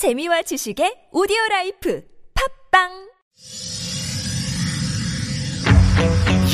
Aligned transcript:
재미와 0.00 0.40
지식의 0.40 1.12
오디오 1.12 1.36
life 1.50 2.00
팝빵 2.72 2.88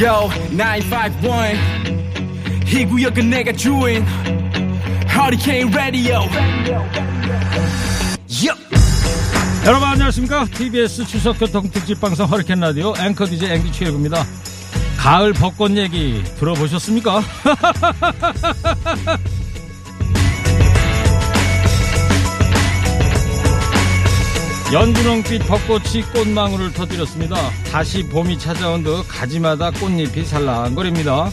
Yo, 0.03 0.27
951. 0.51 1.55
이 2.67 2.85
구역은 2.87 3.31
내가 3.31 3.53
주인. 3.53 4.05
Hurricane 5.09 5.73
Radio. 5.73 6.23
Yup. 8.27 8.59
여러분 9.65 9.89
안녕하십니까 9.91 10.47
TBS 10.47 11.07
추석 11.07 11.39
교통 11.39 11.71
특집 11.71 12.01
방송 12.01 12.27
허리케인 12.27 12.59
라디오 12.59 12.95
앵커 12.99 13.27
DJ 13.27 13.53
앵디 13.53 13.71
최일구입니다 13.71 14.27
가을 14.99 15.33
벚꽃 15.33 15.77
얘기 15.77 16.21
들어보셨습니까? 16.41 17.23
연분홍빛 24.73 25.47
벚꽃이 25.47 26.03
꽃망울을 26.13 26.73
터뜨렸습니다. 26.73 27.37
다시 27.71 28.03
봄이 28.03 28.37
찾아온 28.37 28.83
듯 28.83 29.05
가지마다 29.07 29.71
꽃잎이 29.71 30.25
살랑거립니다. 30.25 31.31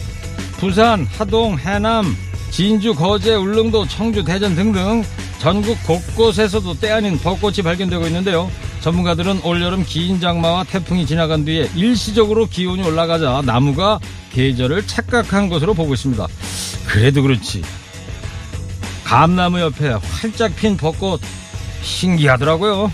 부산, 0.58 1.04
하동, 1.04 1.58
해남, 1.58 2.16
진주, 2.50 2.94
거제, 2.94 3.34
울릉도, 3.34 3.88
청주, 3.88 4.22
대전 4.22 4.54
등등 4.54 5.02
전국 5.40 5.76
곳곳에서도 5.84 6.74
때 6.74 6.92
아닌 6.92 7.18
벚꽃이 7.18 7.56
발견되고 7.56 8.06
있는데요. 8.06 8.48
전문가들은 8.82 9.40
올여름 9.42 9.84
긴 9.84 10.20
장마와 10.20 10.62
태풍이 10.64 11.04
지나간 11.04 11.44
뒤에 11.44 11.68
일시적으로 11.74 12.46
기온이 12.46 12.84
올라가자 12.84 13.42
나무가 13.44 13.98
계절을 14.32 14.86
착각한 14.86 15.48
것으로 15.48 15.74
보고 15.74 15.92
있습니다. 15.92 16.24
그래도 16.86 17.22
그렇지. 17.22 17.62
감나무 19.02 19.58
옆에 19.60 19.88
활짝 19.88 20.54
핀 20.54 20.76
벚꽃 20.76 21.20
신기하더라고요. 21.82 22.92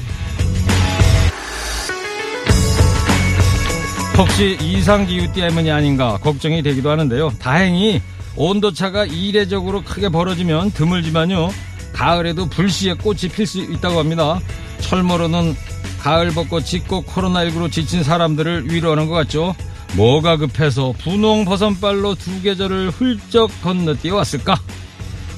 혹시 4.20 4.58
이상기후 4.60 5.32
때문이 5.32 5.70
아닌가 5.70 6.18
걱정이 6.18 6.62
되기도 6.62 6.90
하는데요. 6.90 7.32
다행히 7.38 8.02
온도차가 8.36 9.06
이례적으로 9.06 9.82
크게 9.82 10.10
벌어지면 10.10 10.72
드물지만요. 10.72 11.48
가을에도 11.94 12.44
불시에 12.44 12.92
꽃이 12.92 13.30
필 13.34 13.46
수 13.46 13.60
있다고 13.60 13.98
합니다. 13.98 14.38
철모로는 14.80 15.56
가을 16.00 16.32
벚꽃이 16.32 16.80
꼭 16.86 17.06
코로나19로 17.06 17.72
지친 17.72 18.02
사람들을 18.02 18.70
위로하는 18.70 19.06
것 19.08 19.14
같죠. 19.14 19.54
뭐가 19.96 20.36
급해서 20.36 20.92
분홍 20.98 21.46
버선발로 21.46 22.14
두 22.16 22.42
계절을 22.42 22.90
훌쩍 22.90 23.50
건너뛰어 23.62 24.16
왔을까? 24.16 24.60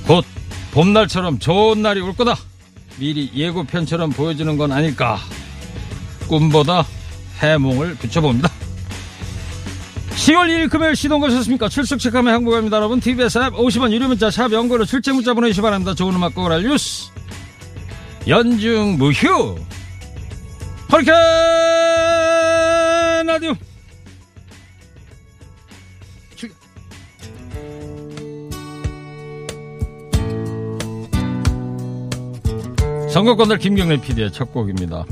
곧 0.08 0.24
봄날처럼 0.72 1.38
좋은 1.38 1.82
날이 1.82 2.00
올 2.00 2.16
거다. 2.16 2.34
미리 2.98 3.30
예고편처럼 3.32 4.10
보여주는 4.10 4.56
건 4.56 4.72
아닐까? 4.72 5.20
꿈보다 6.26 6.84
해몽을 7.38 7.94
붙여봅니다. 7.94 8.61
10월 10.22 10.46
2일 10.46 10.70
금요일 10.70 10.94
시동 10.94 11.20
거셨습니까? 11.20 11.68
출석 11.68 11.98
체크하면 11.98 12.32
행복합니다. 12.34 12.76
여러분 12.76 13.00
TBS 13.00 13.38
앱 13.38 13.54
50원 13.54 13.90
유료 13.90 14.06
문자 14.06 14.30
샵 14.30 14.52
연구로 14.52 14.84
출첵 14.84 15.16
문자 15.16 15.34
보내주시기 15.34 15.62
바랍니다. 15.62 15.94
좋은 15.94 16.14
음악 16.14 16.32
꼬라 16.36 16.58
뉴스 16.58 17.10
연중 18.28 18.98
무휴 18.98 19.56
허리케인 20.92 21.16
라디오. 23.26 23.52
선거권들 33.10 33.58
김경래 33.58 34.00
PD의 34.00 34.30
첫 34.32 34.52
곡입니다. 34.52 35.04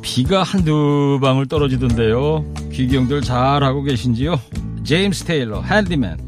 비가 0.00 0.44
한두 0.44 1.18
방울 1.20 1.48
떨어지던데요. 1.48 2.65
귀경들 2.76 3.22
잘 3.22 3.62
하고 3.62 3.82
계신지요? 3.82 4.38
제임스 4.84 5.24
테일러, 5.24 5.62
핸디맨. 5.62 6.18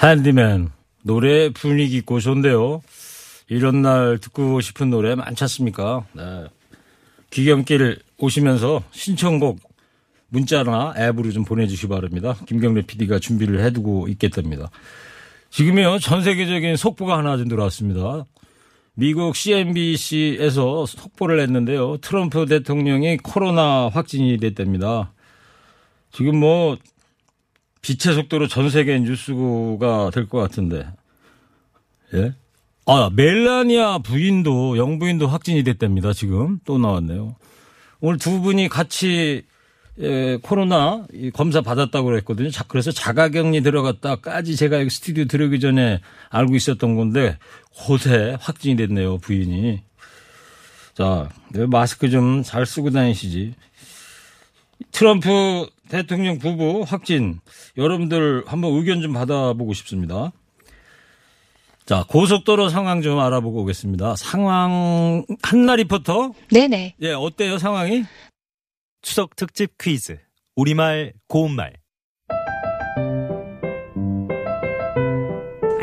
핸디맨. 0.00 0.70
노래 1.02 1.48
분위기 1.48 1.96
있고 1.96 2.20
좋은데요. 2.20 2.80
이런 3.48 3.82
날 3.82 4.18
듣고 4.18 4.60
싶은 4.60 4.88
노래 4.88 5.16
많지 5.16 5.42
않습니까? 5.42 6.06
네. 6.12 6.44
귀경길 7.30 7.98
오시면서 8.16 8.84
신청곡 8.92 9.58
문자나 10.28 10.94
앱으로 10.96 11.32
좀 11.32 11.44
보내주시기 11.44 11.88
바랍니다. 11.88 12.36
김경래 12.46 12.82
PD가 12.82 13.18
준비를 13.18 13.64
해두고 13.64 14.06
있겠답니다. 14.06 14.70
지금요, 15.50 15.98
전 15.98 16.22
세계적인 16.22 16.76
속보가 16.76 17.18
하나 17.18 17.36
좀 17.36 17.48
들어왔습니다. 17.48 18.26
미국 18.94 19.34
CNBC에서 19.34 20.86
속보를 20.86 21.36
냈는데요. 21.38 21.96
트럼프 21.98 22.46
대통령이 22.46 23.16
코로나 23.18 23.88
확진이 23.88 24.38
됐답니다. 24.38 25.12
지금 26.12 26.38
뭐, 26.38 26.76
빛의 27.82 28.14
속도로 28.14 28.46
전 28.48 28.70
세계 28.70 28.98
뉴스가 29.00 30.10
될 30.12 30.28
것 30.28 30.38
같은데. 30.38 30.86
예? 32.14 32.34
아, 32.86 33.10
멜라니아 33.12 33.98
부인도, 33.98 34.78
영부인도 34.78 35.26
확진이 35.26 35.64
됐답니다. 35.64 36.12
지금 36.12 36.60
또 36.64 36.78
나왔네요. 36.78 37.34
오늘 38.00 38.18
두 38.18 38.40
분이 38.40 38.68
같이 38.68 39.42
예, 40.00 40.38
코로나 40.42 41.06
검사 41.34 41.60
받았다고 41.60 42.06
그랬거든요. 42.06 42.50
자, 42.50 42.64
그래서 42.66 42.90
자가격리 42.90 43.62
들어갔다까지 43.62 44.56
제가 44.56 44.80
여기 44.80 44.90
스튜디오 44.90 45.26
들어오기 45.26 45.60
전에 45.60 46.00
알고 46.30 46.56
있었던 46.56 46.96
건데 46.96 47.38
호세 47.86 48.36
확진이 48.40 48.76
됐네요. 48.76 49.18
부인이. 49.18 49.82
자, 50.94 51.28
마스크 51.68 52.10
좀 52.10 52.42
잘 52.42 52.66
쓰고 52.66 52.90
다니시지. 52.90 53.54
트럼프 54.90 55.68
대통령 55.88 56.38
부부 56.38 56.84
확진. 56.86 57.40
여러분들 57.76 58.42
한번 58.46 58.72
의견 58.74 59.00
좀 59.00 59.12
받아보고 59.12 59.74
싶습니다. 59.74 60.32
자, 61.86 62.04
고속도로 62.08 62.70
상황 62.70 63.02
좀 63.02 63.20
알아보고 63.20 63.62
오겠습니다. 63.62 64.16
상황, 64.16 65.24
한나 65.42 65.76
리포터? 65.76 66.32
네네. 66.50 66.94
예, 67.02 67.12
어때요, 67.12 67.58
상황이? 67.58 68.04
추석 69.04 69.36
특집 69.36 69.76
퀴즈 69.76 70.18
우리말 70.56 71.12
고운말 71.28 71.74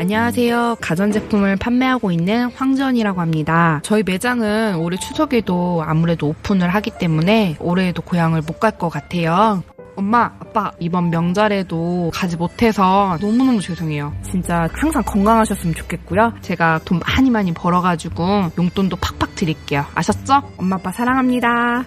안녕하세요. 0.00 0.78
가전제품을 0.80 1.54
판매하고 1.56 2.10
있는 2.10 2.50
황전이라고 2.50 3.20
합니다. 3.20 3.78
저희 3.84 4.02
매장은 4.02 4.74
올해 4.74 4.98
추석에도 4.98 5.84
아무래도 5.86 6.30
오픈을 6.30 6.68
하기 6.74 6.90
때문에 6.98 7.56
올해에도 7.60 8.02
고향을 8.02 8.42
못 8.42 8.58
갈 8.58 8.72
것 8.76 8.88
같아요. 8.88 9.62
엄마, 9.94 10.24
아빠, 10.40 10.72
이번 10.80 11.10
명절에도 11.10 12.10
가지 12.12 12.36
못해서 12.36 13.16
너무너무 13.20 13.60
죄송해요. 13.60 14.12
진짜 14.24 14.68
항상 14.72 15.02
건강하셨으면 15.04 15.74
좋겠고요. 15.76 16.32
제가 16.40 16.80
돈 16.84 16.98
많이 16.98 17.30
많이 17.30 17.52
벌어가지고 17.54 18.50
용돈도 18.58 18.96
팍팍 18.96 19.36
드릴게요. 19.36 19.84
아셨죠? 19.94 20.42
엄마, 20.56 20.76
아빠 20.76 20.90
사랑합니다. 20.90 21.84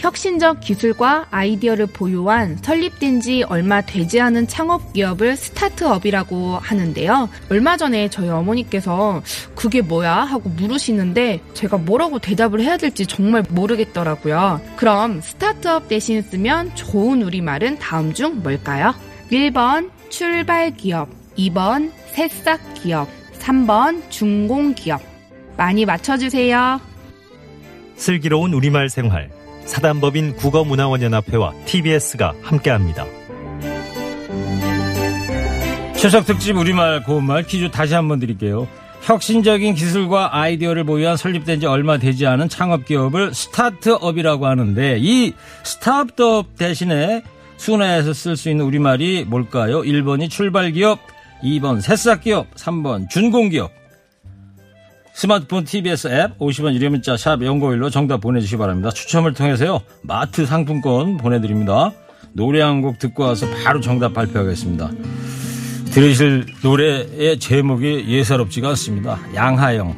혁신적 0.00 0.60
기술과 0.60 1.26
아이디어를 1.30 1.86
보유한 1.86 2.56
설립된 2.62 3.20
지 3.20 3.42
얼마 3.42 3.82
되지 3.82 4.18
않은 4.20 4.48
창업 4.48 4.94
기업을 4.94 5.36
스타트업이라고 5.36 6.58
하는데요. 6.58 7.28
얼마 7.50 7.76
전에 7.76 8.08
저희 8.08 8.30
어머니께서 8.30 9.22
그게 9.54 9.82
뭐야 9.82 10.14
하고 10.14 10.48
물으시는데 10.48 11.40
제가 11.52 11.76
뭐라고 11.76 12.18
대답을 12.18 12.62
해야 12.62 12.78
될지 12.78 13.04
정말 13.04 13.44
모르겠더라고요. 13.50 14.60
그럼 14.76 15.20
스타트업 15.20 15.88
대신 15.88 16.22
쓰면 16.22 16.74
좋은 16.76 17.22
우리말은 17.22 17.78
다음 17.78 18.14
중 18.14 18.42
뭘까요? 18.42 18.94
1번 19.30 19.90
출발 20.08 20.70
기업, 20.70 21.10
2번 21.36 21.92
새싹 22.12 22.58
기업, 22.74 23.06
3번 23.38 24.02
중공 24.08 24.74
기업. 24.74 25.02
많이 25.58 25.84
맞춰주세요. 25.84 26.80
슬기로운 27.96 28.54
우리말 28.54 28.88
생활 28.88 29.28
사단법인 29.70 30.34
국어문화원연합회와 30.34 31.52
TBS가 31.64 32.34
함께합니다. 32.42 33.06
추석 35.96 36.26
특집 36.26 36.56
우리말 36.56 37.04
고운말 37.04 37.44
퀴즈 37.44 37.70
다시 37.70 37.94
한번 37.94 38.18
드릴게요. 38.18 38.66
혁신적인 39.02 39.74
기술과 39.74 40.36
아이디어를 40.36 40.84
보유한 40.84 41.16
설립된 41.16 41.60
지 41.60 41.66
얼마 41.66 41.98
되지 41.98 42.26
않은 42.26 42.48
창업 42.48 42.84
기업을 42.84 43.32
스타트업이라고 43.32 44.46
하는데 44.46 44.98
이 45.00 45.34
스타트업 45.62 46.56
대신에 46.56 47.22
순화해서 47.56 48.12
쓸 48.12 48.36
수 48.36 48.50
있는 48.50 48.64
우리말이 48.64 49.24
뭘까요? 49.24 49.82
1번이 49.82 50.30
출발 50.30 50.72
기업, 50.72 50.98
2번 51.42 51.80
새싹 51.80 52.22
기업, 52.22 52.52
3번 52.56 53.08
준공 53.08 53.50
기업. 53.50 53.79
스마트폰 55.24 55.64
TBS 55.64 56.08
앱 56.08 56.38
50원 56.38 56.72
유료 56.72 56.88
문자 56.88 57.14
샵 57.14 57.42
연고일로 57.42 57.90
정답 57.90 58.22
보내주시기 58.22 58.56
바랍니다. 58.56 58.90
추첨을 58.90 59.34
통해서요. 59.34 59.82
마트 60.02 60.46
상품권 60.46 61.18
보내드립니다. 61.18 61.92
노래 62.32 62.62
한 62.62 62.80
곡 62.80 62.98
듣고 62.98 63.24
와서 63.24 63.46
바로 63.62 63.82
정답 63.82 64.14
발표하겠습니다. 64.14 64.90
들으실 65.92 66.46
노래의 66.62 67.38
제목이 67.38 68.06
예사롭지가 68.08 68.70
않습니다. 68.70 69.18
양하영 69.34 69.94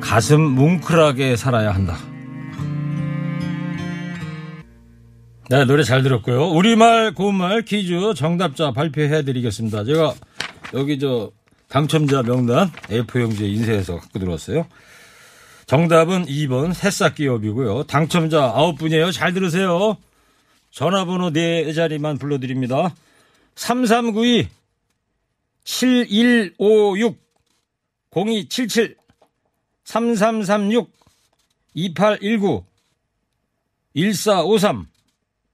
가슴 0.00 0.40
뭉클하게 0.40 1.36
살아야 1.36 1.74
한다. 1.74 1.98
네, 5.50 5.66
노래 5.66 5.82
잘 5.82 6.02
들었고요. 6.02 6.48
우리말 6.48 7.12
고운말 7.12 7.66
퀴즈 7.66 8.14
정답자 8.16 8.70
발표해 8.70 9.24
드리겠습니다. 9.24 9.84
제가 9.84 10.14
여기 10.72 10.98
저 10.98 11.32
당첨자 11.74 12.22
명단 12.22 12.70
A4용지에 12.82 13.52
인쇄해서 13.52 13.98
갖고 13.98 14.20
들어왔어요. 14.20 14.68
정답은 15.66 16.24
2번 16.26 16.72
새싹기업이고요. 16.72 17.82
당첨자 17.88 18.52
9분이에요. 18.52 19.12
잘 19.12 19.34
들으세요. 19.34 19.96
전화번호 20.70 21.30
4자리만 21.30 22.20
불러드립니다. 22.20 22.94
3392 23.56 24.48
7156 25.64 27.18
0277 28.12 28.96
3336 29.82 30.92
2819 31.74 32.64
1453 33.96 34.86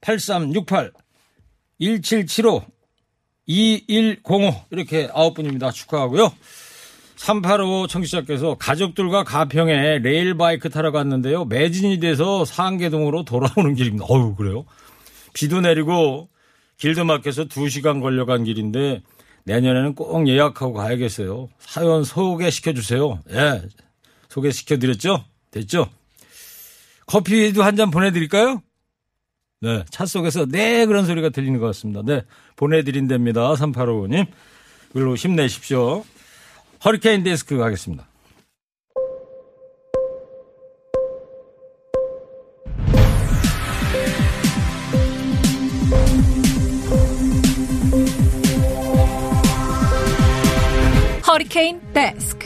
8368 0.03 0.93
1775 1.81 2.80
2105 3.55 4.55
이렇게 4.71 5.09
아홉 5.13 5.35
분입니다. 5.35 5.73
축하하고요. 5.73 6.33
385 7.17 7.89
청취자께서 7.89 8.55
가족들과 8.59 9.25
가평에 9.25 9.99
레일바이크 9.99 10.71
타러 10.71 10.93
갔는데요. 10.93 11.45
매진이 11.47 11.99
돼서 12.01 12.45
상계동으로 12.45 13.25
돌아오는 13.25 13.75
길입니다. 13.75 14.07
어우 14.09 14.37
그래요? 14.37 14.65
비도 15.35 15.61
내리고 15.61 16.29
길도 16.79 17.05
막혀서 17.05 17.45
2시간 17.47 18.01
걸려간 18.01 18.45
길인데 18.45 19.03
내년에는 19.45 19.95
꼭 19.97 20.29
예약하고 20.29 20.73
가야겠어요. 20.73 21.49
사연 21.59 22.05
소개시켜 22.05 22.73
주세요. 22.73 23.19
예. 23.33 23.63
소개시켜 24.29 24.79
드렸죠? 24.79 25.25
됐죠? 25.51 25.89
커피도 27.07 27.63
한 27.65 27.75
잔 27.77 27.91
보내드릴까요? 27.91 28.63
네. 29.63 29.85
차 29.91 30.07
속에서 30.07 30.47
네 30.47 30.87
그런 30.87 31.05
소리가 31.05 31.29
들리는 31.29 31.61
것 31.61 31.67
같습니다. 31.67 32.01
네. 32.05 32.23
보내드린답니다. 32.57 33.53
3855님. 33.55 34.27
글로 34.93 35.15
힘내십시오. 35.15 36.03
허리케인 36.83 37.23
데스크 37.23 37.59
가겠습니다. 37.59 38.07
허리케인 51.29 51.81
데스크. 51.93 52.40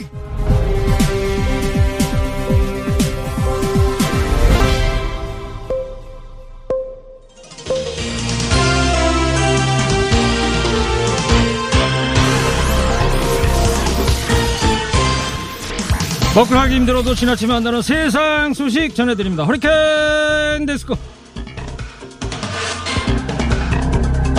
먹고 16.35 16.53
하기 16.53 16.75
힘들어도 16.75 17.15
지나치면 17.15 17.55
안다는 17.55 17.81
세상 17.81 18.53
소식 18.53 18.93
전해드립니다. 18.93 19.45
허리케인 19.45 20.65
데스크. 20.65 20.93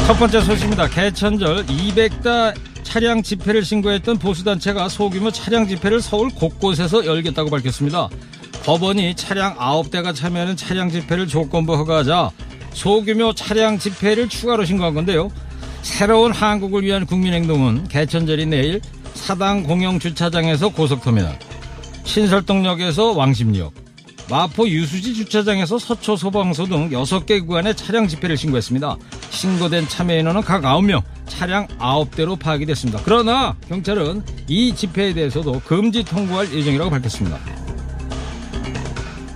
첫 0.07 0.19
번째 0.19 0.43
소식입니다. 0.43 0.89
개천절 0.89 1.65
200다 1.65 2.55
차량 2.83 3.23
집회를 3.23 3.65
신고했던 3.65 4.19
보수단체가 4.19 4.91
소규모 4.91 5.31
차량 5.31 5.67
집회를 5.67 6.03
서울 6.03 6.29
곳곳에서 6.29 7.07
열겠다고 7.07 7.49
밝혔습니다. 7.49 8.11
법원이 8.65 9.17
차량 9.17 9.57
9대가 9.57 10.15
참여하는 10.15 10.55
차량 10.55 10.91
집회를 10.91 11.27
조건부 11.27 11.77
허가하자 11.77 12.31
소규모 12.75 13.33
차량 13.33 13.79
집회를 13.79 14.29
추가로 14.29 14.67
신고한 14.67 14.93
건데요. 14.93 15.31
새로운 15.81 16.33
한국을 16.33 16.83
위한 16.83 17.07
국민행동은 17.07 17.89
개천절이 17.89 18.45
내일 18.45 18.83
사당 19.15 19.63
공영 19.63 19.99
주차장에서 19.99 20.69
고속터미널, 20.69 21.39
신설동역에서 22.07 23.13
왕십리역, 23.13 23.75
마포 24.31 24.69
유수지 24.69 25.13
주차장에서 25.15 25.79
서초 25.79 26.17
소방서 26.17 26.65
등 26.67 26.89
6개 26.91 27.47
구간의 27.47 27.77
차량 27.77 28.09
집회를 28.09 28.37
신고했습니다. 28.37 28.97
신고된 29.31 29.87
참여 29.89 30.17
인원은 30.17 30.41
각 30.41 30.63
9명, 30.63 31.03
차량 31.27 31.67
9대로 31.67 32.39
파악이 32.39 32.65
됐습니다. 32.67 33.01
그러나 33.05 33.55
경찰은 33.69 34.23
이 34.49 34.75
집회에 34.75 35.13
대해서도 35.13 35.61
금지 35.67 36.03
통보할 36.05 36.53
예정이라고 36.53 36.91
밝혔습니다. 36.91 37.39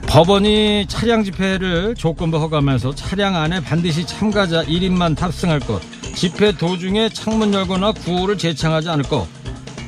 법원이 0.07 0.87
차량 0.89 1.23
집회를 1.23 1.95
조건부 1.95 2.39
허가하면서 2.39 2.95
차량 2.95 3.37
안에 3.37 3.61
반드시 3.61 4.07
참가자 4.07 4.65
1인만 4.65 5.17
탑승할 5.17 5.61
것, 5.61 5.81
집회 6.17 6.51
도중에 6.51 7.11
창문 7.11 7.55
열거나 7.55 7.93
구호를 7.93 8.39
재창하지 8.39 8.89
않을 8.89 9.05
것, 9.05 9.29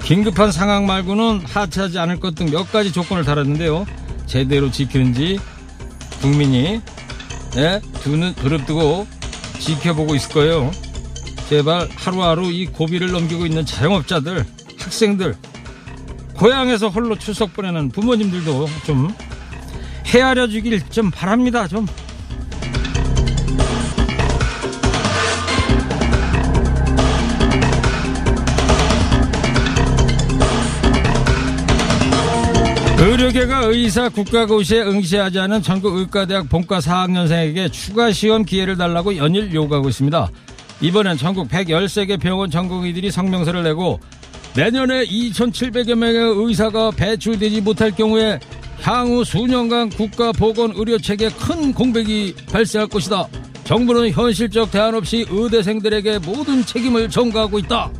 긴급한 0.04 0.50
상황 0.52 0.86
말고는 0.86 1.42
하차하지 1.46 1.98
않을 1.98 2.20
것 2.20 2.34
등 2.34 2.46
몇 2.50 2.70
가지 2.72 2.92
조건을 2.92 3.24
달았는데요. 3.24 3.86
제대로 4.26 4.70
지키는지 4.70 5.38
국민이 6.20 6.80
예, 7.56 7.80
두눈 8.02 8.34
부릅뜨고 8.34 9.06
지켜보고 9.58 10.14
있을 10.14 10.30
거예요. 10.32 10.70
제발 11.48 11.88
하루하루 11.94 12.50
이 12.50 12.66
고비를 12.66 13.10
넘기고 13.12 13.44
있는 13.46 13.66
자영업자들, 13.66 14.44
학생들, 14.78 15.36
고향에서 16.34 16.88
홀로 16.88 17.16
추석 17.18 17.52
보내는 17.52 17.90
부모님들도 17.90 18.68
좀 18.86 19.14
헤아려 20.06 20.48
주길 20.48 20.88
좀 20.90 21.10
바랍니다. 21.10 21.68
좀. 21.68 21.86
의료계가 33.02 33.64
의사 33.64 34.08
국가고시에 34.08 34.82
응시하지 34.82 35.40
않은 35.40 35.60
전국 35.62 35.96
의과대학 35.96 36.48
본과 36.48 36.78
4학년생에게 36.78 37.72
추가 37.72 38.12
시험 38.12 38.44
기회를 38.44 38.76
달라고 38.76 39.16
연일 39.16 39.52
요구하고 39.52 39.88
있습니다. 39.88 40.30
이번엔 40.80 41.16
전국 41.16 41.48
113개 41.48 42.20
병원 42.20 42.48
전공의들이 42.48 43.10
성명서를 43.10 43.64
내고 43.64 43.98
내년에 44.54 45.04
2,700여 45.04 45.96
명의 45.96 46.20
의사가 46.20 46.92
배출되지 46.92 47.62
못할 47.62 47.90
경우에 47.90 48.38
향후 48.80 49.24
수년간 49.24 49.90
국가 49.90 50.30
보건 50.30 50.72
의료 50.76 50.96
체계에 50.96 51.28
큰 51.30 51.72
공백이 51.74 52.36
발생할 52.52 52.86
것이다. 52.88 53.26
정부는 53.64 54.10
현실적 54.10 54.70
대안 54.70 54.94
없이 54.94 55.26
의대생들에게 55.28 56.20
모든 56.20 56.64
책임을 56.64 57.10
전가하고 57.10 57.58
있다. 57.58 57.90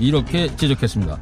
이렇게 0.00 0.48
지적했습니다. 0.56 1.20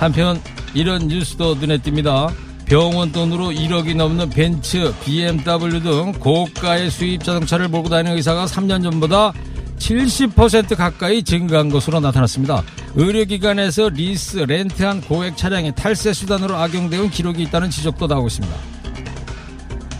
한편 0.00 0.40
이런 0.74 1.06
뉴스도 1.06 1.54
눈에 1.54 1.78
띕니다. 1.78 2.32
병원 2.66 3.12
돈으로 3.12 3.50
1억이 3.50 3.94
넘는 3.94 4.30
벤츠, 4.30 4.92
BMW 5.04 5.80
등 5.80 6.12
고가의 6.12 6.90
수입 6.90 7.22
자동차를 7.22 7.68
몰고 7.68 7.88
다니는 7.88 8.16
의사가 8.16 8.46
3년 8.46 8.82
전보다 8.82 9.32
70% 9.78 10.76
가까이 10.76 11.22
증가한 11.22 11.68
것으로 11.68 12.00
나타났습니다. 12.00 12.62
의료기관에서 12.94 13.90
리스, 13.90 14.38
렌트한 14.38 15.02
고액 15.02 15.36
차량이 15.36 15.74
탈세 15.74 16.12
수단으로 16.12 16.56
악용되는 16.56 17.10
기록이 17.10 17.42
있다는 17.42 17.70
지적도 17.70 18.06
나오고 18.06 18.28
있습니다. 18.28 18.56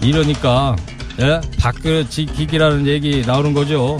이러니까 0.02 0.76
예? 1.20 1.40
밥그릇 1.58 2.10
지키기라는 2.10 2.86
얘기 2.86 3.22
나오는 3.26 3.52
거죠. 3.52 3.98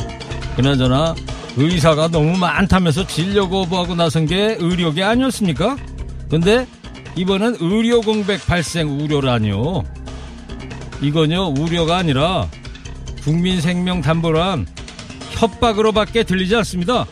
그나저나 0.57 1.15
의사가 1.57 2.09
너무 2.09 2.37
많다면서 2.37 3.07
진료 3.07 3.49
거부하고 3.49 3.95
나선 3.95 4.27
게 4.27 4.57
의료계 4.59 5.03
아니었습니까? 5.03 5.77
근데 6.29 6.67
이번엔 7.17 7.57
의료 7.61 8.01
공백 8.01 8.45
발생 8.47 8.91
우려라뇨. 8.91 9.85
이건요 11.01 11.55
우려가 11.59 11.97
아니라 11.99 12.49
국민 13.23 13.61
생명 13.61 14.01
담보란 14.01 14.67
협박으로밖에 15.31 16.25
들리지 16.25 16.57
않습니다. 16.57 17.07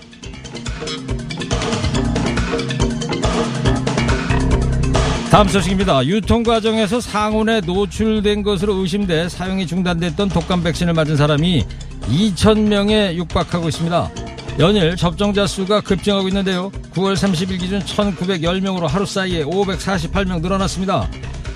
다음 5.31 5.49
소식입니다. 5.49 6.05
유통 6.07 6.43
과정에서 6.43 7.01
상온에 7.01 7.61
노출된 7.61 8.43
것으로 8.43 8.75
의심돼 8.75 9.31
사용이 9.31 9.67
중단됐던 9.67 10.29
독감 10.29 10.63
백신을 10.63 10.93
맞은 10.93 11.17
사람이 11.17 11.65
2,000명에 12.03 13.15
육박하고 13.15 13.69
있습니다. 13.69 14.11
연일 14.59 14.97
접종자 14.97 15.47
수가 15.47 15.81
급증하고 15.81 16.29
있는데요. 16.29 16.71
9월 16.95 17.15
30일 17.15 17.59
기준 17.59 17.81
1,910명으로 17.81 18.87
하루 18.87 19.07
사이에 19.07 19.45
548명 19.45 20.41
늘어났습니다. 20.41 21.09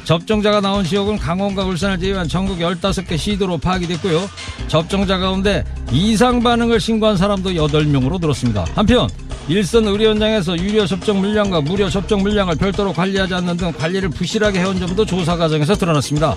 접종자가 0.04 0.60
나온 0.60 0.84
지역은 0.84 1.18
강원과 1.18 1.64
울산을 1.64 1.98
제외한 1.98 2.28
전국 2.28 2.58
15개 2.58 3.18
시도로 3.18 3.58
파악이 3.58 3.86
됐고요. 3.88 4.28
접종자 4.68 5.18
가운데 5.18 5.64
이상 5.92 6.42
반응을 6.42 6.80
신고한 6.80 7.16
사람도 7.16 7.50
8명으로 7.50 8.20
늘었습니다. 8.20 8.64
한편 8.74 9.08
일선 9.48 9.86
의료 9.86 10.10
현장에서 10.10 10.56
유료 10.58 10.86
접종 10.86 11.20
물량과 11.20 11.60
무료 11.60 11.88
접종 11.90 12.22
물량을 12.22 12.56
별도로 12.56 12.92
관리하지 12.92 13.34
않는 13.34 13.56
등 13.56 13.72
관리를 13.72 14.08
부실하게 14.08 14.60
해온 14.60 14.78
점도 14.78 15.04
조사 15.04 15.36
과정에서 15.36 15.74
드러났습니다. 15.74 16.36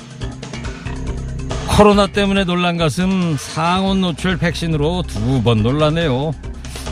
코로나 1.77 2.07
때문에 2.07 2.43
놀란 2.43 2.75
것은 2.77 3.37
상온 3.37 4.01
노출 4.01 4.37
백신으로 4.37 5.03
두 5.07 5.41
번 5.43 5.63
놀라네요. 5.63 6.33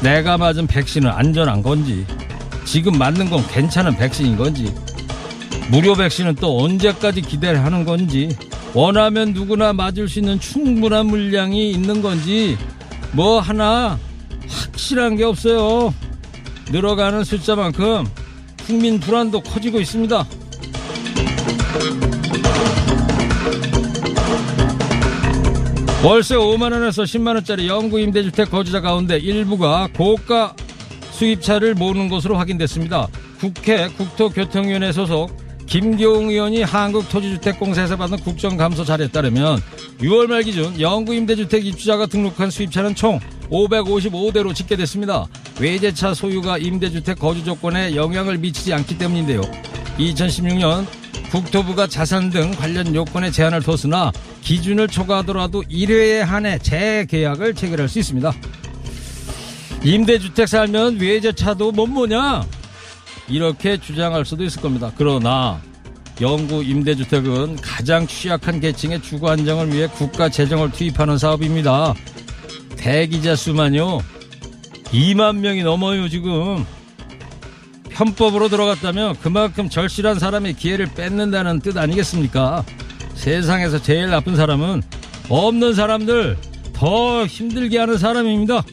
내가 0.01 0.37
맞은 0.37 0.67
백신은 0.67 1.09
안전한 1.09 1.61
건지, 1.61 2.05
지금 2.65 2.97
맞는 2.97 3.29
건 3.29 3.45
괜찮은 3.47 3.97
백신인 3.97 4.37
건지, 4.37 4.73
무료 5.69 5.95
백신은 5.95 6.35
또 6.35 6.59
언제까지 6.63 7.21
기대를 7.21 7.63
하는 7.63 7.83
건지, 7.83 8.35
원하면 8.73 9.33
누구나 9.33 9.73
맞을 9.73 10.07
수 10.07 10.19
있는 10.19 10.39
충분한 10.39 11.07
물량이 11.07 11.71
있는 11.71 12.01
건지, 12.01 12.57
뭐 13.11 13.39
하나 13.39 13.97
확실한 14.47 15.15
게 15.15 15.23
없어요. 15.23 15.93
늘어가는 16.71 17.23
숫자만큼 17.23 18.05
국민 18.65 18.99
불안도 18.99 19.41
커지고 19.41 19.79
있습니다. 19.79 20.25
월세 26.03 26.35
5만원에서 26.35 27.05
10만원짜리 27.05 27.65
영구 27.65 27.99
임대주택 27.99 28.51
거주자 28.51 28.81
가운데 28.81 29.17
일부가 29.17 29.89
고가 29.97 30.55
수입차를 31.11 31.73
모으는 31.73 32.07
것으로 32.07 32.37
확인됐습니다. 32.37 33.07
국회 33.39 33.87
국토교통위원회 33.87 34.91
소속 34.91 35.35
김교웅 35.65 36.29
의원이 36.29 36.61
한국토지주택공사에서 36.61 37.97
받은 37.97 38.19
국정감사 38.19 38.85
자료에 38.85 39.07
따르면 39.07 39.59
6월 39.99 40.27
말 40.27 40.43
기준 40.43 40.79
영구 40.79 41.15
임대주택 41.15 41.65
입주자가 41.65 42.05
등록한 42.05 42.51
수입차는 42.51 42.93
총 42.93 43.19
555대로 43.49 44.53
집계됐습니다. 44.53 45.25
외제차 45.59 46.13
소유가 46.13 46.59
임대주택 46.59 47.17
거주 47.17 47.43
조건에 47.43 47.95
영향을 47.95 48.37
미치지 48.37 48.71
않기 48.71 48.99
때문인데요. 48.99 49.41
2016년 49.97 50.85
국토부가 51.31 51.87
자산 51.87 52.29
등 52.29 52.51
관련 52.51 52.93
요건에 52.93 53.31
제한을 53.31 53.61
뒀으나 53.61 54.11
기준을 54.47 54.87
초과하더라도 54.87 55.61
1회에 55.63 56.19
한해 56.19 56.59
재계약을 56.59 57.53
체결할 57.53 57.89
수 57.89 57.99
있습니다. 57.99 58.31
임대주택 59.83 60.47
살면 60.47 61.01
외제차도 61.01 61.73
못 61.73 61.87
뭐냐? 61.87 62.45
이렇게 63.27 63.77
주장할 63.77 64.23
수도 64.23 64.45
있을 64.45 64.61
겁니다. 64.61 64.89
그러나 64.97 65.59
영구 66.21 66.63
임대주택은 66.63 67.57
가장 67.57 68.07
취약한 68.07 68.61
계층의 68.61 69.01
주거 69.01 69.31
안정을 69.31 69.73
위해 69.73 69.87
국가 69.87 70.29
재정을 70.29 70.71
투입하는 70.71 71.17
사업입니다. 71.17 71.93
대기자 72.77 73.35
수만요 73.35 73.99
2만 74.93 75.39
명이 75.39 75.63
넘어요 75.63 76.07
지금 76.07 76.65
편법으로 77.89 78.47
들어갔다면 78.47 79.17
그만큼 79.17 79.67
절실한 79.67 80.19
사람의 80.19 80.53
기회를 80.53 80.85
뺏는다는 80.95 81.59
뜻 81.59 81.75
아니겠습니까? 81.75 82.63
세상에서 83.17 83.81
제일 83.81 84.09
나쁜 84.09 84.35
사람은 84.35 84.81
없는 85.29 85.73
사람들 85.73 86.37
더 86.73 87.25
힘들게 87.25 87.79
하는 87.79 87.97
사람입니다. 87.97 88.63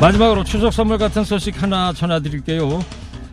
마지막으로 0.00 0.44
추석 0.44 0.72
선물 0.72 0.96
같은 0.96 1.24
소식 1.24 1.62
하나 1.62 1.92
전해드릴게요. 1.92 2.82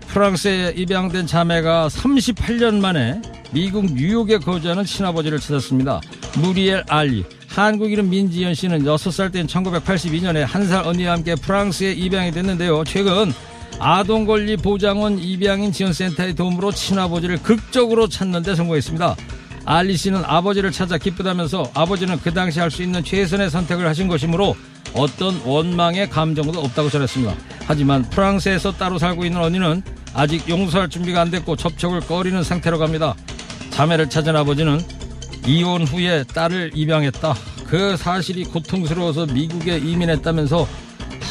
프랑스에 0.08 0.74
입양된 0.76 1.26
자매가 1.28 1.88
38년 1.90 2.80
만에 2.82 3.22
미국 3.52 3.86
뉴욕에 3.94 4.38
거주하는 4.40 4.84
친아버지를 4.84 5.40
찾았습니다. 5.40 6.02
무리엘 6.38 6.84
알리. 6.90 7.24
한국 7.48 7.92
이름 7.92 8.10
민지연 8.10 8.54
씨는 8.54 8.84
6살 8.84 9.32
땐 9.32 9.48
1982년에 9.48 10.46
한 10.46 10.66
살 10.68 10.86
언니와 10.86 11.14
함께 11.14 11.36
프랑스에 11.36 11.94
입양이 11.94 12.32
됐는데요. 12.32 12.84
최근 12.84 13.34
아동권리 13.80 14.58
보장원 14.58 15.20
입양인 15.20 15.72
지원센터의 15.72 16.36
도움으로 16.36 16.72
친아버지를 16.72 17.38
극적으로 17.44 18.08
찾는 18.08 18.44
데 18.44 18.56
성공했습니다. 18.56 19.16
알리 19.66 19.98
씨는 19.98 20.24
아버지를 20.26 20.72
찾아 20.72 20.98
기쁘다면서 20.98 21.72
아버지는 21.74 22.20
그 22.22 22.34
당시 22.34 22.60
할 22.60 22.72
수 22.72 22.82
있는 22.84 23.04
최선의 23.04 23.50
선택을 23.50 23.86
하신 23.88 24.08
것이므로 24.08 24.56
어떤 24.94 25.40
원망의 25.46 26.10
감정도 26.10 26.60
없다고 26.62 26.90
전했습니다. 26.90 27.36
하지만 27.66 28.04
프랑스에서 28.10 28.72
따로 28.74 28.98
살고 28.98 29.26
있는 29.26 29.42
언니는 29.42 29.84
아직 30.14 30.48
용서할 30.50 30.90
준비가 30.90 31.22
안 31.22 31.30
됐고 31.30 31.56
접촉을 31.58 32.00
꺼리는 32.00 32.42
상태로 32.42 32.80
갑니다. 32.80 33.14
자매를 33.72 34.10
찾은 34.10 34.36
아버지는 34.36 34.80
이혼 35.46 35.84
후에 35.84 36.24
딸을 36.24 36.72
입양했다. 36.74 37.36
그 37.68 37.98
사실이 37.98 38.46
고통스러워서 38.46 39.28
미국에 39.28 39.78
이민했다면서 39.78 40.68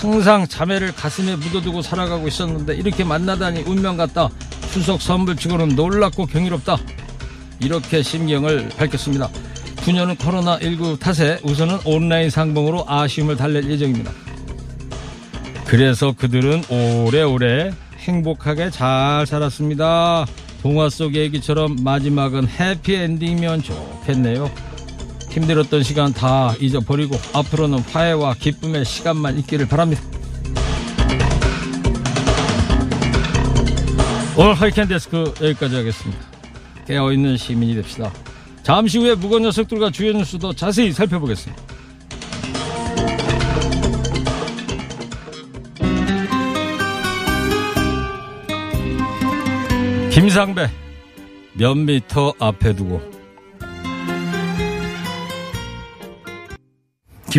항상 0.00 0.46
자매를 0.46 0.92
가슴에 0.94 1.36
묻어두고 1.36 1.80
살아가고 1.80 2.28
있었는데 2.28 2.74
이렇게 2.76 3.02
만나다니 3.02 3.62
운명 3.62 3.96
같다. 3.96 4.28
추석 4.72 5.00
선물 5.00 5.36
치고는 5.36 5.70
놀랍고 5.74 6.26
경이롭다. 6.26 6.76
이렇게 7.60 8.02
심경을 8.02 8.68
밝혔습니다. 8.76 9.30
부녀는 9.76 10.16
코로나19 10.16 11.00
탓에 11.00 11.40
우선은 11.42 11.78
온라인 11.86 12.28
상봉으로 12.28 12.84
아쉬움을 12.86 13.36
달랠 13.36 13.70
예정입니다. 13.70 14.12
그래서 15.64 16.12
그들은 16.12 16.64
오래오래 16.68 17.72
행복하게 17.98 18.70
잘 18.70 19.26
살았습니다. 19.26 20.26
동화 20.62 20.90
속 20.90 21.14
얘기처럼 21.14 21.76
마지막은 21.82 22.48
해피엔딩이면 22.48 23.62
좋겠네요. 23.62 24.50
힘들었던 25.36 25.82
시간 25.82 26.14
다 26.14 26.54
잊어버리고 26.58 27.14
앞으로는 27.34 27.80
화해와 27.80 28.34
기쁨의 28.34 28.86
시간만 28.86 29.38
있기를 29.40 29.68
바랍니다. 29.68 30.00
오늘 34.38 34.54
하이캔 34.54 34.88
데스크 34.88 35.34
여기까지 35.42 35.76
하겠습니다. 35.76 36.18
깨어있는 36.86 37.36
시민이 37.36 37.74
됩시다. 37.74 38.10
잠시 38.62 38.98
후에 38.98 39.14
무거운 39.14 39.42
녀석들과 39.42 39.90
주요 39.90 40.12
뉴스도 40.14 40.54
자세히 40.54 40.90
살펴보겠습니다. 40.92 41.62
김상배 50.12 50.70
몇 51.58 51.74
미터 51.74 52.32
앞에 52.38 52.74
두고 52.74 53.15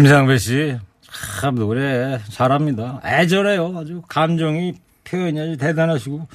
김상배 0.02 0.38
씨 0.38 0.78
참 1.40 1.56
노래 1.56 2.20
잘합니다. 2.30 3.02
애절해요. 3.04 3.76
아주 3.76 4.04
감정이 4.08 4.76
표현이 5.04 5.40
아주 5.40 5.58
대단하시고 5.58 6.28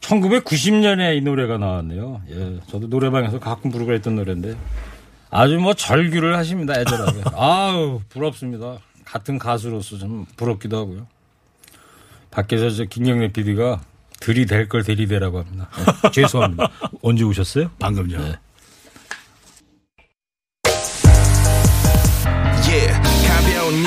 1990년에 0.00 1.16
이 1.16 1.20
노래가 1.22 1.58
나왔네요. 1.58 2.22
예, 2.30 2.60
저도 2.68 2.86
노래방에서 2.86 3.40
가끔 3.40 3.72
부르고 3.72 3.92
했던 3.92 4.14
노래인데 4.14 4.56
아주 5.30 5.58
뭐 5.58 5.74
절규를 5.74 6.36
하십니다. 6.36 6.78
애절하게. 6.80 7.22
아우 7.34 8.00
부럽습니다. 8.08 8.78
같은 9.04 9.38
가수로서 9.40 9.98
좀 9.98 10.24
부럽기도 10.36 10.76
하고요. 10.78 11.08
밖에서 12.30 12.70
저 12.70 12.84
김경래 12.84 13.32
PD가 13.32 13.80
들이댈 14.20 14.68
걸 14.68 14.84
들이대라고 14.84 15.40
합니다. 15.40 15.68
네, 16.04 16.10
죄송합니다. 16.12 16.68
언제 17.02 17.24
오셨어요? 17.24 17.70
방금요. 17.80 18.18
네. 18.18 18.36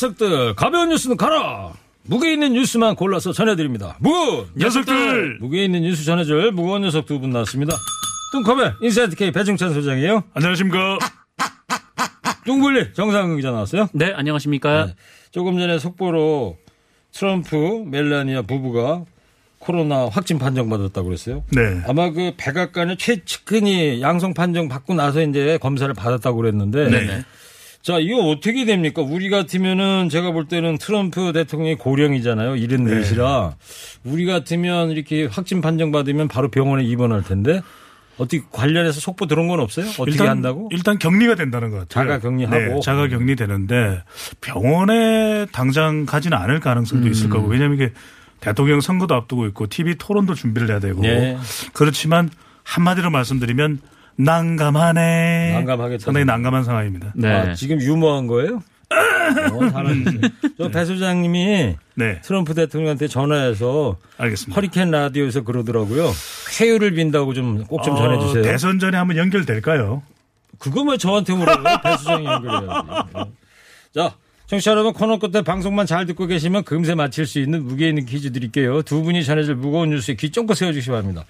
녀석들 0.00 0.54
가벼운 0.54 0.88
뉴스는 0.88 1.18
가라. 1.18 1.72
무게 2.04 2.32
있는 2.32 2.54
뉴스만 2.54 2.96
골라서 2.96 3.32
전해드립니다. 3.32 3.96
무거운 4.00 4.46
녀석들! 4.56 5.38
무게 5.40 5.64
있는 5.64 5.82
뉴스 5.82 6.04
전해줄 6.04 6.52
무거운 6.52 6.80
녀석 6.82 7.04
두 7.04 7.20
분 7.20 7.28
나왔습니다. 7.30 7.76
뚱커벨 8.32 8.76
인사이트 8.80 9.14
K 9.16 9.30
배중찬 9.30 9.74
소장이에요. 9.74 10.24
안녕하십니까. 10.32 10.98
뚱블리 12.46 12.94
정상근 12.94 13.36
기자 13.36 13.50
나왔어요. 13.50 13.88
네, 13.92 14.12
안녕하십니까. 14.16 14.86
네. 14.86 14.94
조금 15.32 15.58
전에 15.58 15.78
속보로 15.78 16.56
트럼프 17.12 17.84
멜라니아 17.86 18.42
부부가 18.42 19.04
코로나 19.58 20.08
확진 20.08 20.38
판정 20.38 20.70
받았다고 20.70 21.08
그랬어요. 21.08 21.44
네. 21.52 21.82
아마 21.86 22.10
그 22.10 22.32
백악관의 22.38 22.96
최측근이 22.96 24.00
양성 24.00 24.32
판정 24.32 24.68
받고 24.68 24.94
나서 24.94 25.20
이제 25.20 25.58
검사를 25.60 25.92
받았다고 25.92 26.38
그랬는데 26.38 26.88
네. 26.88 27.24
자, 27.82 27.98
이거 27.98 28.18
어떻게 28.28 28.64
됩니까? 28.66 29.00
우리 29.02 29.30
같으면은 29.30 30.08
제가 30.10 30.32
볼 30.32 30.46
때는 30.46 30.76
트럼프 30.78 31.32
대통령이 31.32 31.76
고령이잖아요. 31.76 32.54
74이라. 32.54 33.54
우리 34.04 34.26
같으면 34.26 34.90
이렇게 34.90 35.24
확진 35.26 35.60
판정 35.62 35.90
받으면 35.90 36.28
바로 36.28 36.50
병원에 36.50 36.84
입원할 36.84 37.22
텐데 37.22 37.62
어떻게 38.18 38.42
관련해서 38.52 39.00
속보 39.00 39.26
들은 39.26 39.48
건 39.48 39.60
없어요? 39.60 39.86
어떻게 39.98 40.22
한다고? 40.22 40.68
일단 40.72 40.98
격리가 40.98 41.36
된다는 41.36 41.70
것 41.70 41.88
같아요. 41.88 42.04
자가 42.06 42.18
격리하고? 42.18 42.56
네, 42.56 42.80
자가 42.82 43.08
격리 43.08 43.34
되는데 43.34 44.02
병원에 44.42 45.46
당장 45.52 46.04
가지는 46.04 46.36
않을 46.36 46.60
가능성도 46.60 47.06
음. 47.06 47.10
있을 47.10 47.30
거고 47.30 47.48
왜냐하면 47.48 47.78
이게 47.78 47.92
대통령 48.40 48.82
선거도 48.82 49.14
앞두고 49.14 49.46
있고 49.46 49.68
TV 49.68 49.94
토론도 49.96 50.34
준비를 50.34 50.68
해야 50.68 50.80
되고 50.80 51.00
네. 51.00 51.38
그렇지만 51.72 52.28
한마디로 52.62 53.10
말씀드리면 53.10 53.80
난감하네. 54.24 55.52
난감하겠다. 55.54 56.04
상당히 56.04 56.24
난감한 56.24 56.64
상황입니다. 56.64 57.12
네. 57.14 57.32
아, 57.32 57.54
지금 57.54 57.80
유머한 57.80 58.26
거예요? 58.26 58.62
어, 58.90 59.70
잘하셨어요. 59.70 60.20
저배 60.58 60.84
소장님이 60.84 61.76
네, 61.94 62.20
트럼프 62.22 62.54
대통령한테 62.54 63.06
전화해서 63.06 63.96
알겠습니다. 64.18 64.54
허리케인 64.56 64.90
라디오에서 64.90 65.42
그러더라고요. 65.42 66.10
쾌유를 66.50 66.92
빈다고 66.94 67.32
좀 67.34 67.64
꼭좀 67.64 67.94
어, 67.94 67.96
전해주세요. 67.96 68.42
대선 68.42 68.78
전에 68.78 68.96
한번 68.96 69.16
연결될까요? 69.16 70.02
그거 70.58 70.82
왜 70.82 70.96
저한테 70.96 71.34
물어요? 71.34 71.62
배수정이 71.84 72.24
연결해야지. 72.26 73.30
자, 73.94 74.14
청취자 74.46 74.72
여러분 74.72 74.92
코너 74.92 75.18
끝에 75.18 75.42
방송만 75.42 75.86
잘 75.86 76.04
듣고 76.06 76.26
계시면 76.26 76.64
금세 76.64 76.94
맞힐 76.96 77.26
수 77.26 77.38
있는 77.38 77.64
무게 77.64 77.88
있는 77.88 78.04
퀴즈 78.04 78.32
드릴게요. 78.32 78.82
두 78.82 79.02
분이 79.02 79.24
전해질 79.24 79.54
무거운 79.54 79.90
뉴스에 79.90 80.16
귀 80.16 80.30
쫑긋 80.30 80.56
세워주시기 80.56 80.90
바랍니다. 80.90 81.24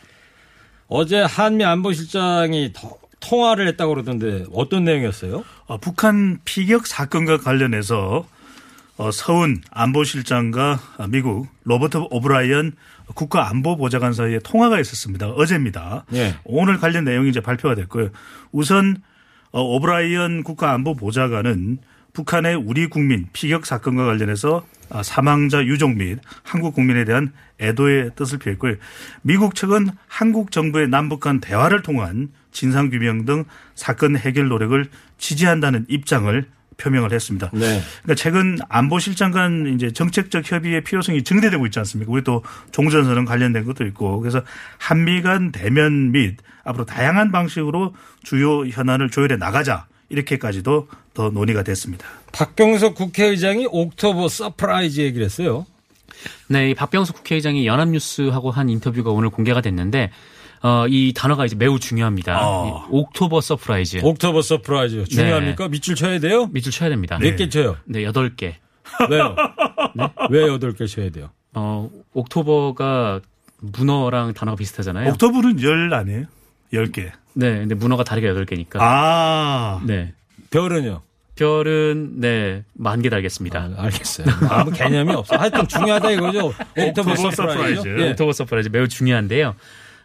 어제 0.90 1.20
한미 1.22 1.64
안보실장이 1.64 2.72
더- 2.74 2.98
통화를 3.20 3.68
했다고 3.68 3.94
그러던데 3.94 4.44
어떤 4.52 4.84
내용이었어요? 4.84 5.44
어, 5.66 5.76
북한 5.78 6.38
피격 6.44 6.86
사건과 6.86 7.38
관련해서 7.38 8.26
어, 8.96 9.10
서훈 9.12 9.60
안보실장과 9.70 10.80
어, 10.98 11.06
미국 11.06 11.46
로버트 11.64 11.98
오브라이언 12.10 12.72
국가안보보좌관 13.14 14.12
사이에 14.12 14.38
통화가 14.40 14.80
있었습니다. 14.80 15.28
어제입니다. 15.30 16.04
예. 16.14 16.34
오늘 16.44 16.78
관련 16.78 17.04
내용이 17.04 17.28
이제 17.30 17.40
발표가 17.40 17.74
됐고요. 17.74 18.08
우선 18.52 18.96
어, 19.52 19.62
오브라이언 19.62 20.42
국가안보보좌관은 20.44 21.78
북한의 22.12 22.56
우리 22.56 22.86
국민 22.88 23.26
피격 23.32 23.66
사건과 23.66 24.04
관련해서 24.06 24.64
아, 24.90 25.02
사망자 25.02 25.64
유족 25.64 25.94
및 25.94 26.18
한국 26.42 26.74
국민에 26.74 27.04
대한 27.04 27.32
애도의 27.60 28.10
뜻을 28.16 28.38
표했고요. 28.38 28.74
미국 29.22 29.54
측은 29.54 29.90
한국 30.08 30.50
정부의 30.50 30.88
남북 30.88 31.20
간 31.20 31.40
대화를 31.40 31.82
통한 31.82 32.30
진상 32.50 32.90
규명 32.90 33.24
등 33.24 33.44
사건 33.74 34.16
해결 34.16 34.48
노력을 34.48 34.84
지지한다는 35.18 35.86
입장을 35.88 36.44
표명을 36.80 37.12
했습니다. 37.12 37.50
네. 37.52 37.82
그러니까 38.02 38.14
최근 38.16 38.58
안보실장 38.68 39.30
간 39.30 39.74
이제 39.74 39.92
정책적 39.92 40.50
협의의 40.50 40.82
필요성이 40.82 41.22
증대되고 41.22 41.66
있지 41.66 41.78
않습니까? 41.78 42.10
우리 42.10 42.24
또 42.24 42.42
종전선언 42.72 43.26
관련된 43.26 43.64
것도 43.64 43.84
있고 43.86 44.18
그래서 44.20 44.42
한미 44.78 45.20
간 45.20 45.52
대면 45.52 46.10
및 46.10 46.38
앞으로 46.64 46.86
다양한 46.86 47.30
방식으로 47.30 47.94
주요 48.22 48.66
현안을 48.66 49.10
조율해 49.10 49.36
나가자 49.36 49.86
이렇게까지도 50.08 50.88
더 51.20 51.28
논의가 51.28 51.62
됐습니다. 51.62 52.06
박병석 52.32 52.94
국회의장이 52.94 53.66
옥토버 53.70 54.28
surprise 54.28 55.00
얘기를 55.02 55.26
했어요. 55.26 55.66
네, 56.48 56.70
이 56.70 56.74
박병석 56.74 57.16
국회의장이 57.16 57.66
연합뉴스하고 57.66 58.50
한 58.50 58.70
인터뷰가 58.70 59.10
오늘 59.10 59.28
공개가 59.28 59.60
됐는데 59.60 60.10
어, 60.62 60.86
이 60.88 61.12
단어가 61.14 61.44
이제 61.44 61.56
매우 61.56 61.78
중요합니다. 61.78 62.38
어. 62.40 62.86
이 62.86 62.88
October 62.90 63.40
surprise. 63.42 64.00
October 64.02 64.40
surprise 64.40 65.04
중요합니까? 65.04 65.68
밑줄 65.68 65.94
쳐야 65.94 66.18
돼요? 66.20 66.46
밑줄 66.46 66.72
쳐야 66.72 66.88
됩니다. 66.88 67.18
몇개 67.18 67.50
쳐요? 67.50 67.76
네, 67.84 68.02
여덟 68.04 68.34
개. 68.34 68.56
왜요? 69.10 69.36
왜 70.30 70.46
여덟 70.48 70.72
개 70.74 70.86
쳐야 70.86 71.10
돼요? 71.10 71.28
어, 71.54 71.90
October가 72.14 73.20
문어랑 73.60 74.32
단어가 74.32 74.56
비슷하잖아요. 74.56 75.10
October는 75.10 75.62
열 75.62 75.92
아니에요? 75.92 76.24
열 76.72 76.90
개. 76.92 77.12
네, 77.34 77.58
근데 77.58 77.74
문어가 77.74 78.04
다리가 78.04 78.28
여덟 78.28 78.46
개니까. 78.46 78.78
아. 78.82 79.80
네. 79.84 80.14
별은요? 80.50 81.02
별은 81.40 82.20
네, 82.20 82.64
만 82.74 83.00
개 83.00 83.08
달겠습니다. 83.08 83.70
아, 83.76 83.84
알겠어요. 83.84 84.26
아무 84.50 84.70
개념이 84.72 85.14
없어. 85.14 85.36
하여튼 85.36 85.66
중요하다 85.66 86.10
이거죠. 86.10 86.52
October 86.76 87.12
October 87.12 87.30
surprise. 87.30 88.10
October 88.10 88.32
surprise 88.34 88.68
매우 88.70 88.86
중요한데요. 88.88 89.54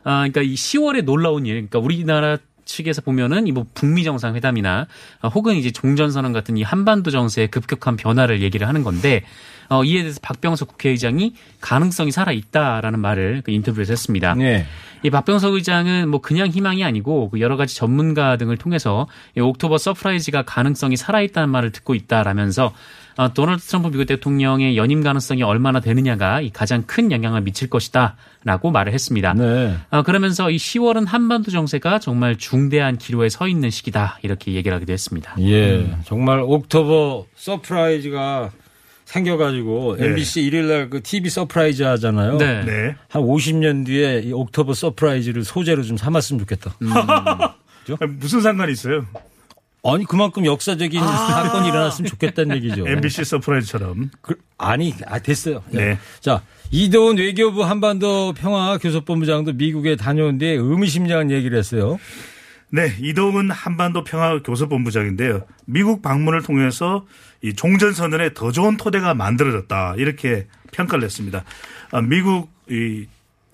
아, 0.05 0.19
그러니까 0.19 0.41
이 0.41 0.53
10월에 0.53 1.03
놀라운 1.03 1.45
일, 1.45 1.55
그러니까 1.55 1.79
우리나라 1.79 2.37
측에서 2.65 3.01
보면은 3.01 3.47
이뭐 3.47 3.65
북미 3.73 4.03
정상회담이나 4.03 4.87
아, 5.21 5.27
혹은 5.27 5.55
이제 5.55 5.71
종전선언 5.71 6.33
같은 6.33 6.57
이 6.57 6.63
한반도 6.63 7.11
정세의 7.11 7.49
급격한 7.49 7.95
변화를 7.95 8.41
얘기를 8.41 8.67
하는 8.67 8.83
건데 8.83 9.23
어, 9.69 9.83
이에 9.83 10.01
대해서 10.01 10.19
박병석 10.21 10.67
국회의장이 10.67 11.33
가능성이 11.61 12.11
살아 12.11 12.31
있다라는 12.31 12.99
말을 12.99 13.41
그 13.43 13.51
인터뷰에서 13.51 13.93
했습니다. 13.93 14.35
네. 14.35 14.65
이 15.03 15.09
박병석 15.09 15.53
의장은 15.53 16.09
뭐 16.09 16.21
그냥 16.21 16.47
희망이 16.47 16.83
아니고 16.83 17.29
그 17.29 17.39
여러 17.39 17.57
가지 17.57 17.75
전문가 17.75 18.37
등을 18.37 18.57
통해서 18.57 19.07
이 19.37 19.39
October 19.39 19.77
surprise가 19.77 20.43
가능성이 20.43 20.97
살아 20.97 21.21
있다는 21.21 21.49
말을 21.49 21.71
듣고 21.71 21.95
있다라면서 21.95 22.73
어, 23.17 23.33
도널드 23.33 23.61
트럼프 23.63 23.89
미국 23.89 24.05
대통령의 24.05 24.75
연임 24.77 25.01
가능성이 25.01 25.43
얼마나 25.43 25.79
되느냐가 25.79 26.41
이 26.41 26.49
가장 26.49 26.83
큰 26.83 27.11
영향을 27.11 27.41
미칠 27.41 27.69
것이다라고 27.69 28.71
말을 28.71 28.93
했습니다. 28.93 29.33
네. 29.33 29.75
어, 29.89 30.03
그러면서 30.03 30.51
이 30.51 30.57
10월은 30.57 31.07
한반도 31.07 31.51
정세가 31.51 31.99
정말 31.99 32.37
중대한 32.37 32.97
기로에 32.97 33.29
서 33.29 33.47
있는 33.47 33.69
시기다 33.69 34.19
이렇게 34.21 34.53
얘기를 34.53 34.75
하기도 34.75 34.91
했습니다. 34.91 35.35
예. 35.39 35.95
정말 36.05 36.39
October 36.39 37.25
surprise가 37.35 38.51
생겨가지고 39.05 39.97
네. 39.97 40.07
MBC 40.07 40.41
일요일날 40.41 40.89
그 40.89 41.01
TV 41.01 41.29
서프라이즈 41.29 41.83
하잖아요. 41.83 42.37
네. 42.37 42.63
네. 42.65 42.95
한 43.07 43.21
50년 43.21 43.85
뒤에 43.85 44.23
이 44.25 44.33
October 44.33 44.73
surprise를 44.73 45.43
소재로 45.45 45.83
좀 45.83 45.95
삼았으면 45.95 46.39
좋겠다. 46.39 46.75
아니, 48.01 48.11
무슨 48.13 48.41
상관이 48.41 48.71
있어요? 48.73 49.05
아니 49.85 50.03
그만큼 50.05 50.45
역사적인 50.45 50.99
사건이 50.99 51.67
일어났으면 51.69 52.09
좋겠다는 52.09 52.55
얘기죠. 52.57 52.87
MBC 52.87 53.23
서프라이즈처럼. 53.23 54.09
그, 54.21 54.35
아니, 54.57 54.93
아, 55.05 55.19
됐어요. 55.19 55.63
네. 55.69 55.99
자, 56.19 56.41
이도훈 56.71 57.17
외교부 57.17 57.63
한반도 57.63 58.33
평화 58.33 58.77
교섭본부장도 58.79 59.53
미국에 59.53 59.95
다녀온 59.95 60.39
뒤에 60.39 60.53
의미심장한 60.53 61.29
얘기를 61.29 61.57
했어요. 61.57 61.99
네, 62.71 62.95
이도훈 62.99 63.51
한반도 63.51 64.03
평화 64.03 64.41
교섭본부장인데요. 64.41 65.45
미국 65.65 66.01
방문을 66.01 66.41
통해서 66.41 67.05
이 67.43 67.53
종전선언에 67.53 68.33
더 68.33 68.51
좋은 68.51 68.77
토대가 68.77 69.13
만들어졌다 69.13 69.95
이렇게 69.97 70.47
평가를 70.71 71.03
했습니다. 71.05 71.43
아, 71.91 72.01
미국 72.01 72.49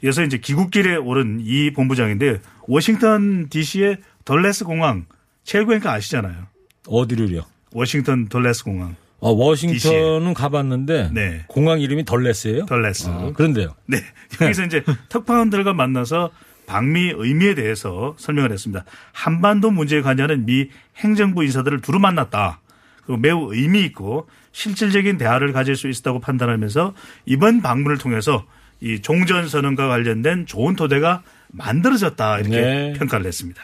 에서 0.04 0.24
이제 0.24 0.38
귀국길에 0.38 0.96
오른 0.96 1.40
이 1.44 1.72
본부장인데 1.74 2.40
워싱턴 2.68 3.50
D.C.의 3.50 3.98
덜레스 4.26 4.64
공항 4.64 5.06
최고니까 5.44 5.92
아시잖아요. 5.94 6.48
어디를요? 6.88 7.44
워싱턴 7.74 8.28
덜레스 8.28 8.64
공항. 8.64 8.96
어, 9.20 9.32
워싱턴은 9.32 10.34
가봤는데 10.34 11.12
네. 11.14 11.46
공항 11.48 11.80
이름이 11.80 12.06
덜레스예요? 12.06 12.66
덜레스. 12.66 13.08
아, 13.08 13.32
그런데요. 13.34 13.76
네. 13.86 13.98
여기서 14.42 14.66
이제 14.66 14.84
특파원들과 15.10 15.74
만나서 15.74 16.32
방미 16.66 17.14
의미에 17.16 17.54
대해서 17.54 18.16
설명을 18.18 18.52
했습니다. 18.52 18.84
한반도 19.12 19.70
문제에 19.70 20.02
관여하는 20.02 20.46
미 20.46 20.70
행정부 20.98 21.44
인사들을 21.44 21.82
두루 21.82 22.00
만났다. 22.00 22.62
그리고 23.06 23.18
매우 23.18 23.54
의미 23.54 23.84
있고 23.86 24.28
실질적인 24.54 25.18
대화를 25.18 25.54
가질 25.54 25.76
수 25.76 25.88
있었다고 25.88 26.20
판단하면서 26.20 26.94
이번 27.26 27.62
방문을 27.62 27.98
통해서 27.98 28.46
이 28.80 29.00
종전 29.02 29.48
선언과 29.48 29.88
관련된 29.88 30.48
좋은 30.48 30.76
토대가 30.76 31.22
만들어졌다 31.50 32.40
이렇게 32.40 32.62
네. 32.62 32.94
평가를 32.94 33.26
했습니다. 33.28 33.62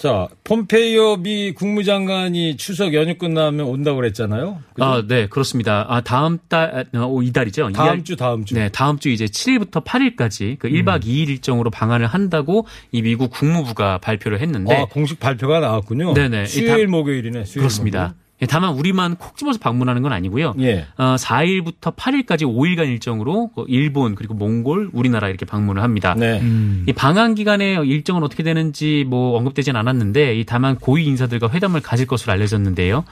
자, 0.00 0.28
폼페이오 0.44 1.16
미 1.18 1.52
국무장관이 1.52 2.56
추석 2.56 2.94
연휴 2.94 3.18
끝나면 3.18 3.66
온다고 3.66 3.96
그랬잖아요. 3.96 4.62
그죠? 4.72 4.82
아, 4.82 5.02
네, 5.06 5.26
그렇습니다. 5.26 5.84
아, 5.90 6.00
다음 6.00 6.38
달, 6.48 6.86
어, 6.94 7.20
이달이죠. 7.22 7.70
다음 7.72 7.86
이달- 7.96 8.04
주, 8.04 8.16
다음 8.16 8.42
주. 8.46 8.54
네, 8.54 8.70
다음 8.70 8.98
주 8.98 9.10
이제 9.10 9.26
7일부터 9.26 9.84
8일까지 9.84 10.58
그 10.58 10.68
1박 10.70 11.02
2일 11.04 11.28
일정으로 11.28 11.68
방한을 11.70 12.06
한다고 12.06 12.66
이 12.92 13.02
미국 13.02 13.30
국무부가 13.30 13.98
발표를 13.98 14.40
했는데 14.40 14.74
아, 14.74 14.86
공식 14.86 15.20
발표가 15.20 15.60
나왔군요. 15.60 16.14
네네. 16.14 16.46
수요일, 16.46 16.78
이 16.78 16.82
다- 16.86 16.90
목요일이네. 16.90 17.44
수요일, 17.44 17.64
그렇습니다. 17.64 18.14
예, 18.16 18.29
다만 18.46 18.74
우리만 18.74 19.16
콕 19.16 19.36
집어서 19.36 19.58
방문하는 19.58 20.02
건 20.02 20.12
아니고요. 20.12 20.54
예. 20.60 20.86
어, 20.96 21.16
4일부터 21.16 21.94
8일까지 21.94 22.42
5일간 22.42 22.88
일정으로 22.88 23.50
그 23.54 23.64
일본 23.68 24.14
그리고 24.14 24.34
몽골, 24.34 24.90
우리나라 24.92 25.28
이렇게 25.28 25.44
방문을 25.44 25.82
합니다. 25.82 26.14
네. 26.16 26.42
이 26.86 26.92
방한 26.92 27.34
기간에 27.34 27.74
일정은 27.84 28.22
어떻게 28.22 28.42
되는지 28.42 29.04
뭐 29.08 29.36
언급되진 29.36 29.76
않았는데 29.76 30.36
이 30.36 30.44
다만 30.44 30.76
고위 30.76 31.04
인사들과 31.04 31.50
회담을 31.50 31.80
가질 31.80 32.06
것으로 32.06 32.32
알려졌는데요. 32.32 33.04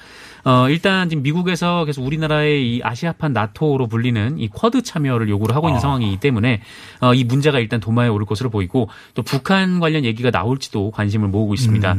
어, 0.44 0.68
일단 0.68 1.09
지금 1.09 1.22
미국에서 1.22 1.85
계속 1.85 2.05
우리나라의 2.07 2.77
이 2.77 2.81
아시아판 2.83 3.33
나토로 3.33 3.87
불리는 3.88 4.38
이 4.38 4.48
쿼드 4.48 4.83
참여를 4.83 5.29
요구를 5.29 5.55
하고 5.55 5.68
있는 5.68 5.81
상황이기 5.81 6.18
때문에 6.20 6.62
어, 7.01 7.14
이 7.14 7.24
문제가 7.24 7.59
일단 7.59 7.81
도마에 7.81 8.09
오를 8.09 8.24
것으로 8.27 8.48
보이고 8.51 8.88
또 9.14 9.22
북한 9.22 9.81
관련 9.81 10.05
얘기가 10.05 10.31
나올지도 10.31 10.90
관심을 10.92 11.29
모으고 11.29 11.55
있습니다. 11.55 11.96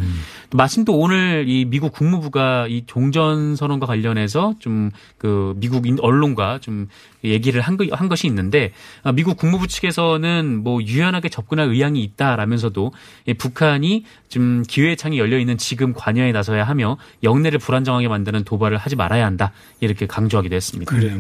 또 0.49 0.57
마침 0.57 0.85
또 0.85 0.97
오늘 0.97 1.45
이 1.47 1.65
미국 1.65 1.91
국무부가 1.93 2.65
이 2.67 2.83
종전 2.87 3.55
선언과 3.55 3.85
관련해서 3.87 4.53
좀 4.59 4.91
그 5.17 5.53
미국 5.57 5.85
인- 5.85 5.97
언론과 5.99 6.59
좀 6.61 6.87
얘기를 7.23 7.61
한, 7.61 7.77
거, 7.77 7.85
한 7.91 8.09
것이 8.09 8.27
있는데 8.27 8.71
아, 9.03 9.11
미국 9.11 9.37
국무부 9.37 9.67
측에서는 9.67 10.63
뭐 10.63 10.81
유연하게 10.81 11.29
접근할 11.29 11.69
의향이 11.69 12.01
있다라면서도 12.03 12.91
이 13.27 13.33
북한이 13.33 14.05
좀 14.29 14.63
기회의 14.67 14.95
창이 14.95 15.19
열려 15.19 15.37
있는 15.37 15.57
지금 15.57 15.93
관여에 15.93 16.31
나서야 16.31 16.63
하며 16.63 16.97
영내를 17.23 17.59
불안정하게 17.59 18.07
만드는 18.07 18.43
도발을 18.43 18.77
하지 18.77 18.95
말아야 18.95 19.25
한다 19.25 19.51
이렇게 19.79 20.05
강조하기도 20.07 20.55
했습니다. 20.55 20.95
그래요. 20.95 21.19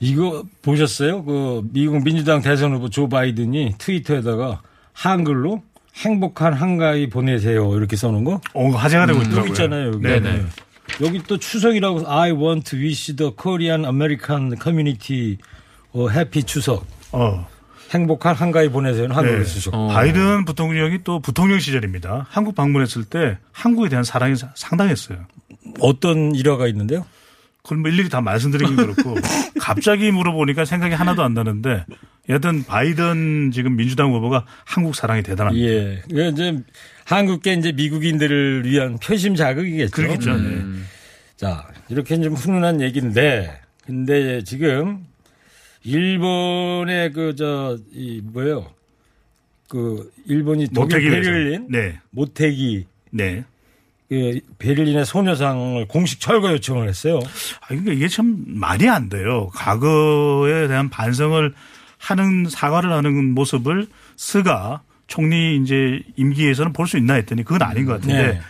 이거 0.00 0.44
보셨어요? 0.62 1.24
그 1.24 1.62
미국 1.72 2.02
민주당 2.02 2.42
대선 2.42 2.72
후보 2.74 2.90
조 2.90 3.08
바이든이 3.08 3.76
트위터에다가 3.78 4.62
한글로 4.92 5.62
행복한 5.94 6.54
한가위 6.54 7.08
보내세요 7.08 7.76
이렇게 7.76 7.96
써놓은 7.96 8.24
거 8.24 8.40
어, 8.54 8.68
화제가 8.70 9.06
되고 9.06 9.18
여기 9.18 9.28
있더라고요. 9.28 9.50
있잖아요. 9.52 9.86
여기. 9.88 10.00
네네. 10.00 10.46
여기 11.00 11.20
또 11.26 11.36
추석이라고 11.38 12.04
I 12.10 12.32
want 12.32 12.70
to 12.70 12.78
wish 12.78 13.14
the 13.16 13.32
Korean 13.40 13.84
American 13.84 14.54
community 14.60 15.38
a 15.96 16.02
happy 16.10 16.42
추석. 16.44 16.86
어. 17.12 17.46
행복한 17.90 18.34
한가위 18.34 18.70
보내세요는 18.70 19.14
한글로 19.14 19.38
네. 19.38 19.44
쓰셨고. 19.44 19.76
어. 19.76 19.88
바이든 19.88 20.44
부통령이 20.44 21.00
또 21.04 21.20
부통령 21.20 21.58
시절입니다. 21.58 22.26
한국 22.30 22.54
방문했을 22.54 23.04
때 23.04 23.38
한국에 23.52 23.88
대한 23.90 24.02
사랑이 24.04 24.36
사- 24.36 24.50
상당했어요. 24.54 25.18
어떤 25.80 26.34
일화가 26.34 26.66
있는데요? 26.68 27.04
그걸 27.62 27.78
뭐 27.78 27.90
일일이 27.90 28.08
다 28.08 28.20
말씀드리긴 28.20 28.76
그렇고 28.76 29.14
갑자기 29.60 30.10
물어보니까 30.10 30.64
생각이 30.64 30.94
하나도 30.94 31.22
안 31.22 31.34
나는데 31.34 31.84
여하튼 32.28 32.64
바이든 32.64 33.50
지금 33.52 33.76
민주당 33.76 34.12
후보가 34.12 34.46
한국 34.64 34.94
사랑이 34.96 35.22
대단합니다. 35.22 35.68
예. 35.68 36.02
이게 36.10 36.28
이제 36.28 36.58
한국계 37.04 37.54
이제 37.54 37.72
미국인들을 37.72 38.64
위한 38.64 38.98
표심 38.98 39.34
자극이겠죠. 39.34 39.92
그러겠죠. 39.92 40.34
네. 40.36 40.48
네. 40.48 40.62
자, 41.36 41.66
이렇게 41.88 42.20
좀 42.20 42.34
훈훈한 42.34 42.80
얘기인데, 42.80 43.60
근데 43.84 44.42
지금 44.44 45.04
일본의 45.84 47.12
그, 47.12 47.34
저, 47.34 47.78
이, 47.92 48.20
뭐예요? 48.22 48.70
그, 49.68 50.12
일본이 50.26 50.68
독일 50.68 51.10
베를린? 51.10 51.66
네. 51.70 51.98
모태기, 52.10 52.86
네. 53.10 53.44
그 54.08 54.38
베를린의 54.58 55.06
소녀상을 55.06 55.88
공식 55.88 56.20
철거 56.20 56.52
요청을 56.52 56.86
했어요. 56.86 57.18
아, 57.62 57.68
그러니까 57.68 57.92
이게 57.92 58.08
참 58.08 58.44
말이 58.46 58.86
안 58.88 59.08
돼요. 59.08 59.48
과거에 59.54 60.68
대한 60.68 60.90
반성을 60.90 61.54
하는 61.96 62.46
사과를 62.48 62.92
하는 62.92 63.32
모습을 63.32 63.86
스가 64.16 64.82
총리 65.12 65.56
이제 65.56 66.00
임기에서는 66.16 66.72
볼 66.72 66.86
수 66.86 66.96
있나 66.96 67.14
했더니 67.14 67.44
그건 67.44 67.60
아닌 67.62 67.84
것 67.84 67.92
같은데 67.92 68.32
네. 68.32 68.40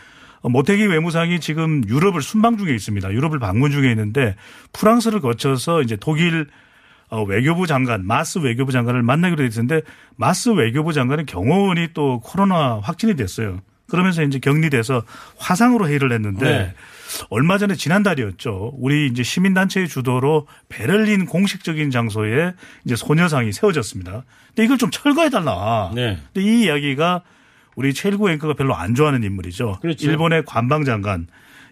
어, 0.43 0.49
모태기 0.49 0.87
외무상이 0.87 1.41
지금 1.41 1.83
유럽을 1.89 2.23
순방 2.23 2.57
중에 2.57 2.73
있습니다. 2.73 3.13
유럽을 3.13 3.41
방문 3.41 3.73
중에 3.73 3.91
있는데 3.91 4.37
프랑스를 4.73 5.21
거쳐서 5.21 5.83
이제 5.83 5.97
독일 5.97 6.47
어, 7.11 7.25
외교부 7.25 7.67
장관, 7.67 8.07
마스 8.07 8.39
외교부 8.39 8.71
장관을 8.71 9.03
만나기로 9.03 9.43
했는데 9.45 9.83
마스 10.17 10.51
외교부 10.51 10.93
장관은 10.93 11.27
경호원이 11.27 11.89
또 11.95 12.21
코로나 12.21 12.79
확진이 12.81 13.17
됐어요. 13.17 13.61
그러면서 13.89 14.23
이제 14.23 14.39
격리돼서 14.39 15.03
화상으로 15.39 15.89
회의를 15.89 16.13
했는데 16.13 16.45
네. 16.47 16.75
얼마 17.31 17.59
전에 17.59 17.75
지난달이었죠. 17.75 18.75
우리 18.77 19.07
이제 19.07 19.23
시민단체의 19.23 19.89
주도로 19.89 20.47
베를린 20.69 21.27
공식적인 21.27 21.91
장소에 21.91 22.55
이제 22.85 22.97
소녀상이 22.97 23.53
세워졌습니다. 23.53 24.25
근데 24.49 24.65
이걸 24.65 24.79
좀 24.79 24.91
철거해달라. 24.91 25.91
네. 25.95 26.19
근데 26.33 26.49
이 26.49 26.65
이야기가 26.65 27.23
우리 27.75 27.95
최일구 27.95 28.31
앵커가 28.31 28.55
별로 28.55 28.75
안 28.75 28.95
좋아하는 28.95 29.23
인물이죠. 29.23 29.79
그렇죠. 29.81 30.11
일본의 30.11 30.45
관방장관 30.45 31.27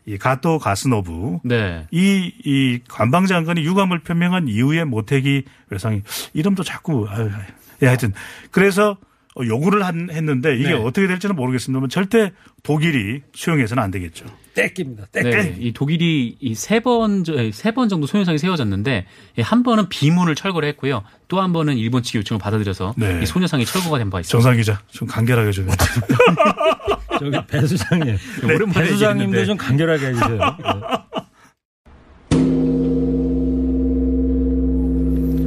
이 0.06 0.16
가토 0.16 0.58
가스노부 0.58 1.40
네. 1.44 1.86
이, 1.90 2.32
이 2.44 2.80
관방장관이 2.88 3.62
유감을 3.62 4.00
표명한 4.00 4.48
이후에 4.48 4.84
모태기 4.84 5.44
외상이 5.68 6.02
이름도 6.32 6.62
자꾸, 6.64 7.06
아유, 7.08 7.30
아유. 7.32 7.42
예, 7.82 7.86
하여튼. 7.86 8.12
그래서 8.50 8.92
어, 8.92 8.96
요구를 9.38 9.84
한, 9.84 10.08
했는데 10.10 10.56
이게 10.56 10.68
네. 10.70 10.74
어떻게 10.74 11.06
될지는 11.06 11.36
모르겠습니다만 11.36 11.88
절대 11.88 12.32
독일이 12.64 13.20
수용해서는 13.34 13.82
안 13.82 13.90
되겠죠. 13.90 14.26
떼깁니다. 14.54 15.06
떼. 15.12 15.22
네, 15.22 15.56
이 15.60 15.72
독일이 15.72 16.36
이세 16.40 16.80
번, 16.80 17.22
세 17.52 17.70
번 17.72 17.88
정도 17.88 18.06
소녀상이 18.08 18.36
세워졌는데, 18.38 19.06
이한 19.38 19.62
번은 19.62 19.88
비문을 19.88 20.34
철거를 20.34 20.68
했고요. 20.70 21.04
또 21.28 21.40
한 21.40 21.52
번은 21.52 21.76
일본 21.78 22.02
측의 22.02 22.18
요청을 22.20 22.40
받아들여서 22.40 22.94
네. 22.98 23.20
이 23.22 23.26
소녀상이 23.26 23.64
철거가 23.64 23.98
된 23.98 24.10
바 24.10 24.18
있습니다. 24.20 24.32
정상 24.36 24.56
기자 24.56 24.82
좀 24.88 25.06
간결하게 25.06 25.52
좀. 25.52 25.68
해주세요. 25.70 26.04
저기 27.20 27.46
배 27.46 27.66
수장님. 27.66 28.16
오랜만에 28.44 28.72
배 28.72 28.86
수장님도. 28.92 29.44
좀 29.46 29.56
간결하게 29.56 30.06
해주세요. 30.08 30.38
네. 32.30 32.40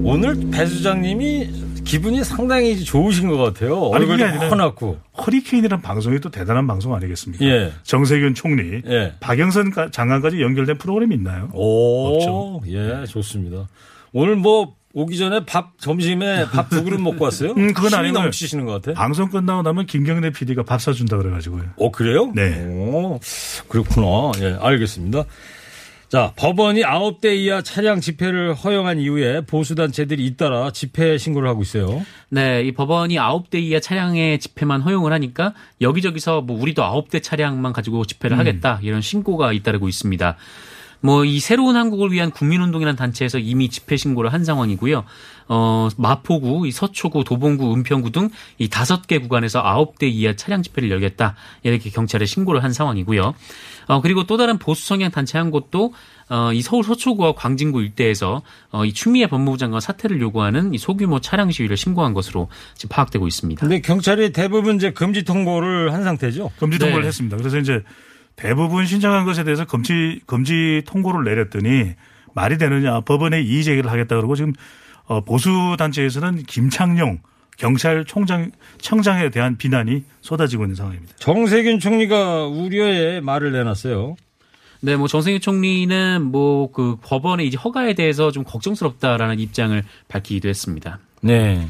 오늘 0.05 0.35
배 0.51 0.65
수장님이 0.65 1.49
기분이 1.83 2.23
상당히 2.23 2.83
좋으신 2.83 3.27
것 3.29 3.37
같아요. 3.37 3.91
아니, 3.93 4.05
얼굴이 4.05 4.49
커놨고. 4.49 4.99
허리케인이란 5.25 5.81
방송이 5.81 6.19
또 6.19 6.29
대단한 6.29 6.65
방송 6.67 6.93
아니겠습니까? 6.95 7.43
예. 7.45 7.71
정세균 7.83 8.33
총리, 8.33 8.81
예. 8.87 9.13
박영선 9.19 9.71
가- 9.71 9.89
장관까지 9.91 10.41
연결된 10.41 10.77
프로그램이 10.77 11.15
있나요? 11.15 11.49
오, 11.53 12.61
예, 12.67 13.05
좋습니다. 13.05 13.67
오늘 14.11 14.35
뭐 14.35 14.75
오기 14.95 15.17
전에 15.17 15.43
밥 15.45 15.71
점심에 15.79 16.45
밥 16.51 16.69
두 16.69 16.83
그릇 16.83 16.99
먹고 17.01 17.23
왔어요? 17.25 17.51
음, 17.57 17.73
그건 17.73 17.85
힘이 17.91 17.95
아니고요. 17.95 18.21
넘치시는 18.23 18.65
것 18.65 18.79
같아. 18.81 18.93
방송 18.99 19.27
끝나고 19.29 19.63
나면 19.63 19.87
김경래 19.87 20.29
PD가 20.29 20.61
밥 20.63 20.79
사준다 20.81 21.17
그래가지고요. 21.17 21.63
어 21.77 21.91
그래요? 21.91 22.31
네. 22.35 22.63
오, 22.67 23.19
그렇구나. 23.67 24.31
예, 24.41 24.55
알겠습니다. 24.59 25.23
자, 26.13 26.31
법원이 26.35 26.83
아홉 26.83 27.21
대 27.21 27.35
이하 27.35 27.63
차량 27.63 27.99
집회를 27.99 28.53
허용한 28.53 28.99
이후에 28.99 29.41
보수단체들이 29.47 30.23
잇따라 30.23 30.69
집회 30.69 31.17
신고를 31.17 31.49
하고 31.49 31.63
있어요. 31.63 32.05
네, 32.29 32.61
이 32.61 32.71
법원이 32.71 33.17
아홉 33.17 33.49
대 33.49 33.59
이하 33.59 33.79
차량의 33.79 34.37
집회만 34.37 34.81
허용을 34.81 35.11
하니까 35.11 35.55
여기저기서 35.81 36.41
뭐 36.41 36.61
우리도 36.61 36.83
아홉 36.83 37.09
대 37.09 37.19
차량만 37.19 37.73
가지고 37.73 38.05
집회를 38.05 38.37
하겠다 38.37 38.79
이런 38.83 39.01
신고가 39.01 39.53
잇따르고 39.53 39.89
있습니다. 39.89 40.37
뭐 41.03 41.25
이 41.25 41.39
새로운 41.39 41.75
한국을 41.75 42.11
위한 42.11 42.31
국민운동이라는 42.31 42.95
단체에서 42.95 43.37
이미 43.39 43.69
집회 43.69 43.97
신고를 43.97 44.31
한 44.31 44.45
상황이고요. 44.45 45.03
어, 45.49 45.89
마포구, 45.97 46.65
이 46.65 46.71
서초구, 46.71 47.23
도봉구, 47.25 47.73
은평구 47.73 48.11
등 48.11 48.29
이 48.57 48.69
다섯 48.69 49.05
개 49.07 49.17
구간에서 49.19 49.59
아홉 49.59 49.99
대 49.99 50.07
이하 50.07 50.33
차량 50.35 50.63
집회를 50.63 50.89
열겠다 50.91 51.35
이렇게 51.63 51.89
경찰에 51.89 52.25
신고를 52.25 52.63
한 52.63 52.71
상황이고요. 52.71 53.33
어, 53.87 54.01
그리고 54.01 54.23
또 54.25 54.37
다른 54.37 54.57
보수 54.57 54.87
성향 54.87 55.11
단체 55.11 55.37
한 55.37 55.51
곳도 55.51 55.93
어, 56.29 56.53
이 56.53 56.61
서울 56.61 56.83
서초구와 56.83 57.33
광진구 57.33 57.81
일대에서 57.81 58.41
어, 58.71 58.85
이 58.85 58.93
추미애 58.93 59.27
법무부 59.27 59.57
장관 59.57 59.81
사퇴를 59.81 60.21
요구하는 60.21 60.73
이 60.73 60.77
소규모 60.77 61.19
차량 61.19 61.51
시위를 61.51 61.75
신고한 61.75 62.13
것으로 62.13 62.47
지금 62.75 62.93
파악되고 62.95 63.27
있습니다. 63.27 63.59
근데 63.59 63.81
경찰이 63.81 64.31
대부분 64.31 64.77
이제 64.77 64.91
금지 64.91 65.23
통보를 65.23 65.91
한 65.93 66.03
상태죠. 66.03 66.51
금지 66.59 66.79
통보를 66.79 67.01
네. 67.01 67.07
했습니다. 67.07 67.35
그래서 67.37 67.57
이제 67.57 67.83
대부분 68.35 68.85
신청한 68.85 69.25
것에 69.25 69.43
대해서 69.43 69.65
금지 69.65 70.21
금지 70.25 70.81
통고를 70.85 71.23
내렸더니 71.23 71.93
말이 72.33 72.57
되느냐 72.57 73.01
법원에 73.01 73.41
이의 73.41 73.63
제기를 73.63 73.91
하겠다 73.91 74.15
그러고 74.15 74.35
지금 74.35 74.53
어, 75.05 75.21
보수 75.21 75.75
단체에서는 75.77 76.43
김창룡 76.43 77.19
경찰총장 77.57 78.51
청장에 78.79 79.29
대한 79.29 79.57
비난이 79.57 80.03
쏟아지고 80.21 80.63
있는 80.63 80.75
상황입니다. 80.75 81.13
정세균 81.17 81.79
총리가 81.79 82.47
우려의 82.47 83.21
말을 83.21 83.51
내놨어요. 83.51 84.15
네, 84.81 84.95
뭐 84.95 85.07
정세균 85.07 85.39
총리는 85.39 86.23
뭐 86.23 86.71
그 86.73 86.97
법원의 87.01 87.47
이제 87.47 87.57
허가에 87.57 87.93
대해서 87.93 88.31
좀 88.31 88.43
걱정스럽다라는 88.43 89.39
입장을 89.39 89.81
밝히기도 90.07 90.49
했습니다. 90.49 90.99
네. 91.21 91.67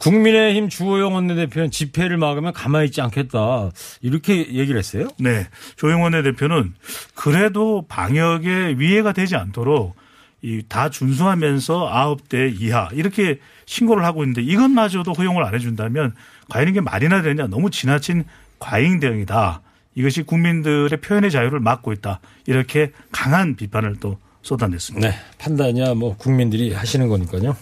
국민의힘 0.00 0.68
주호영 0.70 1.14
원내대표는 1.14 1.70
집회를 1.70 2.16
막으면 2.16 2.52
가만히 2.52 2.86
있지 2.86 3.00
않겠다. 3.00 3.70
이렇게 4.00 4.38
얘기를 4.54 4.78
했어요. 4.78 5.08
네. 5.18 5.46
조영원 5.76 6.12
대표는 6.22 6.72
그래도 7.14 7.84
방역에 7.86 8.74
위해가 8.78 9.12
되지 9.12 9.36
않도록 9.36 9.94
이 10.42 10.62
다 10.68 10.88
준수하면서 10.88 11.88
아홉 11.90 12.30
대 12.30 12.48
이하 12.48 12.88
이렇게 12.92 13.38
신고를 13.66 14.04
하고 14.06 14.22
있는데 14.24 14.40
이것마저도 14.42 15.12
허용을 15.12 15.44
안 15.44 15.54
해준다면 15.54 16.14
과연 16.48 16.68
이게 16.68 16.80
말이나 16.80 17.20
되냐 17.20 17.46
너무 17.46 17.68
지나친 17.70 18.24
과잉 18.58 19.00
대응이다. 19.00 19.60
이것이 19.96 20.22
국민들의 20.22 20.98
표현의 21.02 21.30
자유를 21.30 21.60
막고 21.60 21.92
있다. 21.92 22.20
이렇게 22.46 22.92
강한 23.12 23.54
비판을 23.54 23.96
또 24.00 24.16
쏟아냈습니다. 24.40 25.06
네. 25.06 25.14
판단이야 25.36 25.92
뭐 25.92 26.16
국민들이 26.16 26.72
하시는 26.72 27.06
거니까요. 27.08 27.54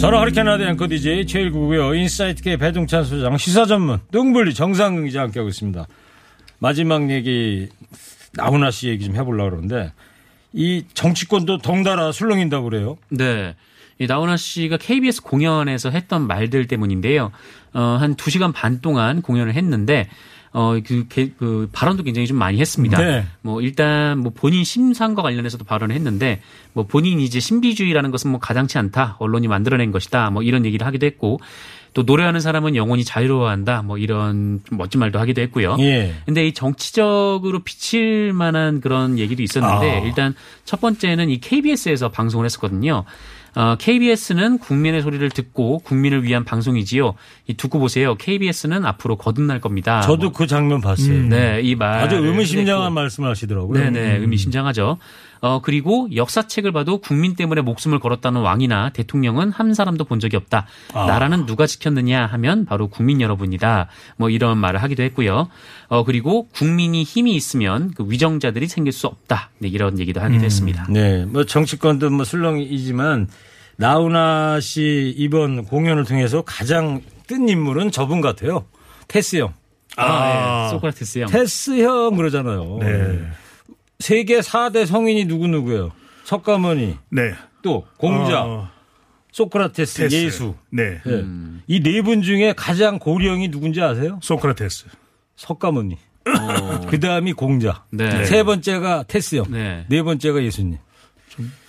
저는 0.00 0.18
허리케인 0.18 0.46
라디오 0.46 0.66
앵커 0.68 0.88
DJ 0.88 1.26
최일구고요. 1.26 1.94
인사이트계 1.94 2.56
배동찬 2.56 3.04
소장 3.04 3.36
시사 3.36 3.66
전문 3.66 4.00
뚱블리 4.10 4.54
정상근 4.54 5.04
기자 5.04 5.20
함께하고 5.20 5.50
있습니다. 5.50 5.86
마지막 6.58 7.10
얘기 7.10 7.68
나훈아 8.32 8.70
씨 8.70 8.88
얘기 8.88 9.04
좀 9.04 9.14
해보려고 9.14 9.50
그러는데 9.50 9.92
이 10.54 10.84
정치권도 10.94 11.58
덩달아 11.58 12.12
술렁인다고 12.12 12.70
그래요. 12.70 12.96
네. 13.10 13.54
이 13.98 14.06
나훈아 14.06 14.38
씨가 14.38 14.78
KBS 14.78 15.20
공연에서 15.20 15.90
했던 15.90 16.26
말들 16.26 16.66
때문인데요. 16.66 17.30
어, 17.74 17.80
한 18.00 18.16
2시간 18.16 18.54
반 18.54 18.80
동안 18.80 19.20
공연을 19.20 19.52
했는데 19.52 20.08
어그 20.52 21.06
그 21.08 21.68
발언도 21.72 22.02
굉장히 22.02 22.26
좀 22.26 22.36
많이 22.36 22.58
했습니다. 22.58 22.98
네. 22.98 23.24
뭐 23.40 23.60
일단 23.60 24.18
뭐 24.18 24.32
본인 24.34 24.64
심상과 24.64 25.22
관련해서도 25.22 25.64
발언을 25.64 25.94
했는데 25.94 26.40
뭐 26.72 26.86
본인이 26.86 27.24
이제 27.24 27.38
신비주의라는 27.38 28.10
것은 28.10 28.30
뭐 28.30 28.40
가당치 28.40 28.78
않다. 28.78 29.16
언론이 29.20 29.46
만들어낸 29.46 29.92
것이다. 29.92 30.30
뭐 30.30 30.42
이런 30.42 30.64
얘기를 30.64 30.86
하기도 30.86 31.06
했고 31.06 31.38
또 31.92 32.02
노래하는 32.02 32.40
사람은 32.40 32.76
영원히 32.76 33.04
자유로워한다. 33.04 33.82
뭐 33.82 33.98
이런 33.98 34.60
좀 34.64 34.78
멋진 34.78 35.00
말도 35.00 35.18
하기도 35.18 35.40
했고요. 35.42 35.76
예. 35.80 36.14
근데 36.24 36.46
이 36.46 36.52
정치적으로 36.52 37.60
비칠 37.60 38.32
만한 38.32 38.80
그런 38.80 39.18
얘기도 39.18 39.42
있었는데 39.42 39.90
아. 39.90 39.98
일단 40.00 40.34
첫 40.64 40.80
번째는 40.80 41.30
이 41.30 41.38
KBS에서 41.40 42.10
방송을 42.10 42.44
했었거든요. 42.44 43.04
어, 43.54 43.76
KBS는 43.78 44.58
국민의 44.58 45.02
소리를 45.02 45.28
듣고 45.30 45.78
국민을 45.80 46.22
위한 46.24 46.44
방송이지요. 46.44 47.14
이 47.46 47.54
듣고 47.54 47.78
보세요. 47.78 48.14
KBS는 48.14 48.84
앞으로 48.84 49.16
거듭날 49.16 49.60
겁니다. 49.60 50.00
저도 50.02 50.28
뭐, 50.28 50.32
그 50.32 50.46
장면 50.46 50.80
봤어요. 50.80 51.28
네, 51.28 51.60
이 51.62 51.74
말. 51.74 52.00
아주 52.00 52.16
의미심장한 52.16 52.92
말씀을 52.92 53.30
하시더라고요. 53.30 53.78
네네, 53.78 54.16
음. 54.16 54.22
의미심장하죠. 54.22 54.98
어, 55.40 55.60
그리고 55.62 56.08
역사책을 56.14 56.72
봐도 56.72 56.98
국민 56.98 57.34
때문에 57.34 57.62
목숨을 57.62 57.98
걸었다는 57.98 58.40
왕이나 58.40 58.90
대통령은 58.90 59.52
한 59.52 59.74
사람도 59.74 60.04
본 60.04 60.20
적이 60.20 60.36
없다. 60.36 60.66
아. 60.92 61.06
나라는 61.06 61.46
누가 61.46 61.66
지켰느냐 61.66 62.26
하면 62.26 62.64
바로 62.66 62.88
국민 62.88 63.20
여러분이다. 63.20 63.88
뭐 64.16 64.30
이런 64.30 64.58
말을 64.58 64.82
하기도 64.82 65.02
했고요. 65.02 65.48
어, 65.88 66.04
그리고 66.04 66.48
국민이 66.48 67.02
힘이 67.02 67.34
있으면 67.34 67.92
그 67.94 68.04
위정자들이 68.08 68.68
생길 68.68 68.92
수 68.92 69.06
없다. 69.06 69.50
네, 69.58 69.68
이런 69.68 69.98
얘기도 69.98 70.20
하기도 70.20 70.44
했습니다. 70.44 70.86
네, 70.90 71.24
뭐 71.24 71.44
정치권도 71.44 72.10
뭐 72.10 72.24
술렁이지만 72.24 73.28
나훈아 73.76 74.60
씨 74.60 75.14
이번 75.16 75.64
공연을 75.64 76.04
통해서 76.04 76.42
가장 76.42 77.00
뜬 77.26 77.48
인물은 77.48 77.90
저분 77.90 78.20
같아요. 78.20 78.66
테스 79.08 79.36
형. 79.38 79.54
아, 79.96 80.66
예. 80.66 80.70
소크라테스 80.70 81.18
형. 81.20 81.28
테스 81.30 81.82
형 81.82 82.16
그러잖아요. 82.16 82.78
네. 82.80 83.20
세계 84.00 84.40
4대 84.40 84.86
성인이 84.86 85.26
누구누구예요? 85.26 85.92
석가모니, 86.24 86.96
네. 87.10 87.34
또 87.62 87.86
공자, 87.96 88.44
어, 88.44 88.68
소크라테스, 89.32 90.02
테스. 90.02 90.14
예수. 90.14 90.54
네. 90.70 91.00
이네 91.66 92.02
분 92.02 92.22
중에 92.22 92.54
가장 92.56 92.98
고령이 92.98 93.50
누군지 93.50 93.80
아세요? 93.80 94.18
소크라테스. 94.22 94.86
석가모니. 95.36 95.96
그 96.88 97.00
다음이 97.00 97.32
공자. 97.34 97.70
어. 97.70 97.84
네. 97.90 98.24
세 98.24 98.42
번째가 98.42 99.04
테스 99.04 99.36
형. 99.36 99.46
네. 99.50 99.84
네 99.88 100.02
번째가 100.02 100.42
예수님. 100.42 100.78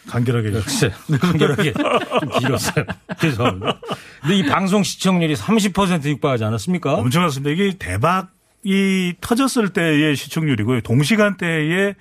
간결하게. 0.08 0.52
글쎄요. 0.52 0.92
간결하게 1.20 1.74
좀 2.20 2.40
길었어요. 2.40 2.86
죄송합니다. 3.22 3.80
근데 4.22 4.38
이 4.38 4.46
방송 4.46 4.84
시청률이 4.84 5.36
30% 5.36 6.04
육박하지 6.06 6.44
않았습니까? 6.44 6.96
엄청났습니다. 6.96 7.52
이게 7.52 7.78
대박이 7.78 9.16
터졌을 9.22 9.70
때의 9.70 10.16
시청률이고요. 10.16 10.82
동시간대에 10.82 11.96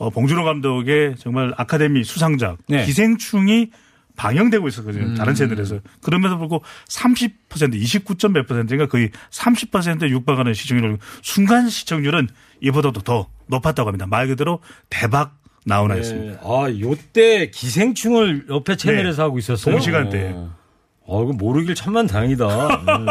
어, 0.00 0.08
봉준호 0.08 0.44
감독의 0.44 1.16
정말 1.18 1.52
아카데미 1.58 2.04
수상작 2.04 2.56
네. 2.68 2.86
기생충이 2.86 3.70
방영되고 4.16 4.66
있었거든요. 4.68 5.14
다른 5.14 5.34
채널에서. 5.34 5.80
그럼에도 6.02 6.38
불구하고 6.38 6.64
30% 6.88 7.74
29. 7.74 8.14
몇 8.32 8.46
퍼센트인가 8.46 8.86
거의 8.86 9.10
30%에 9.30 10.08
육박하는 10.08 10.54
시청률을 10.54 10.98
순간 11.22 11.68
시청률은 11.68 12.28
이보다도 12.62 13.02
더 13.02 13.28
높았다고 13.46 13.88
합니다. 13.88 14.06
말 14.06 14.26
그대로 14.26 14.60
대박 14.88 15.38
나오나였습니다. 15.66 16.32
네. 16.32 16.38
아, 16.42 16.70
요때 16.80 17.50
기생충을 17.50 18.46
옆에 18.48 18.76
채널에서 18.76 19.16
네. 19.16 19.22
하고 19.22 19.38
있었어요? 19.38 19.74
동시간대에. 19.74 20.32
어, 20.32 21.22
이거 21.24 21.32
모르길 21.34 21.74
천만 21.74 22.06
다행이다. 22.06 22.46
음. 22.68 23.06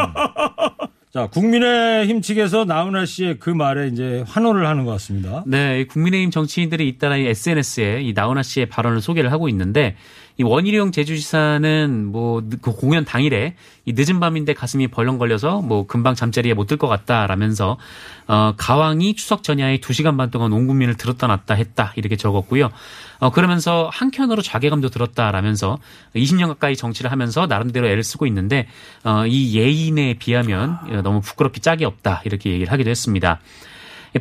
자, 1.12 1.26
국민의힘 1.26 2.22
측에서 2.22 2.66
나훈아 2.66 3.06
씨의 3.08 3.40
그 3.40 3.50
말에 3.50 3.88
이제 3.88 4.24
환호를 4.28 4.68
하는 4.68 4.86
것 4.86 4.92
같습니다. 4.92 5.44
네, 5.48 5.82
이 5.82 5.88
국민의힘 5.88 6.30
정치인들이 6.30 6.88
잇따라 6.88 7.18
이 7.18 7.26
SNS에 7.26 8.02
이 8.04 8.14
나훈아 8.14 8.44
씨의 8.44 8.68
발언을 8.68 9.02
소개를 9.02 9.32
하고 9.32 9.50
있는데 9.50 9.96
이 10.40 10.44
원희룡 10.44 10.92
제주지사는 10.94 12.06
뭐 12.12 12.42
그 12.62 12.72
공연 12.72 13.04
당일에 13.04 13.56
이 13.86 13.94
늦은 13.94 14.20
밤인데 14.22 14.54
가슴이 14.54 14.88
벌렁 14.88 15.18
걸려서 15.18 15.62
뭐 15.62 15.86
금방 15.86 16.16
잠자리에 16.16 16.54
못 16.54 16.68
들 16.68 16.78
것 16.78 16.88
같다라면서 16.88 17.78
어 18.28 18.54
가왕이 18.56 19.16
추석 19.16 19.44
전야에 19.44 19.78
2시간 19.80 20.18
반 20.18 20.32
동안 20.32 20.54
온 20.54 20.66
국민을 20.68 20.96
들었다 20.96 21.28
놨다 21.28 21.56
했다 21.56 21.94
이렇게 21.98 22.16
적었고요. 22.16 22.70
어 23.20 23.30
그러면서 23.32 23.90
한켠으로 23.92 24.42
자괴감도 24.42 24.90
들었다라면서 24.90 25.78
20년 26.16 26.48
가까이 26.48 26.76
정치를 26.78 27.12
하면서 27.12 27.46
나름대로 27.48 27.88
애를 27.88 28.04
쓰고 28.04 28.26
있는데 28.28 28.68
어 29.04 29.26
이 29.28 29.58
예인에 29.58 30.16
비하면 30.20 31.04
너무 31.04 31.20
부끄럽기 31.22 31.60
짝이 31.60 31.84
없다 31.86 32.22
이렇게 32.26 32.52
얘기를 32.52 32.72
하기도 32.72 32.90
했습니다. 32.90 33.40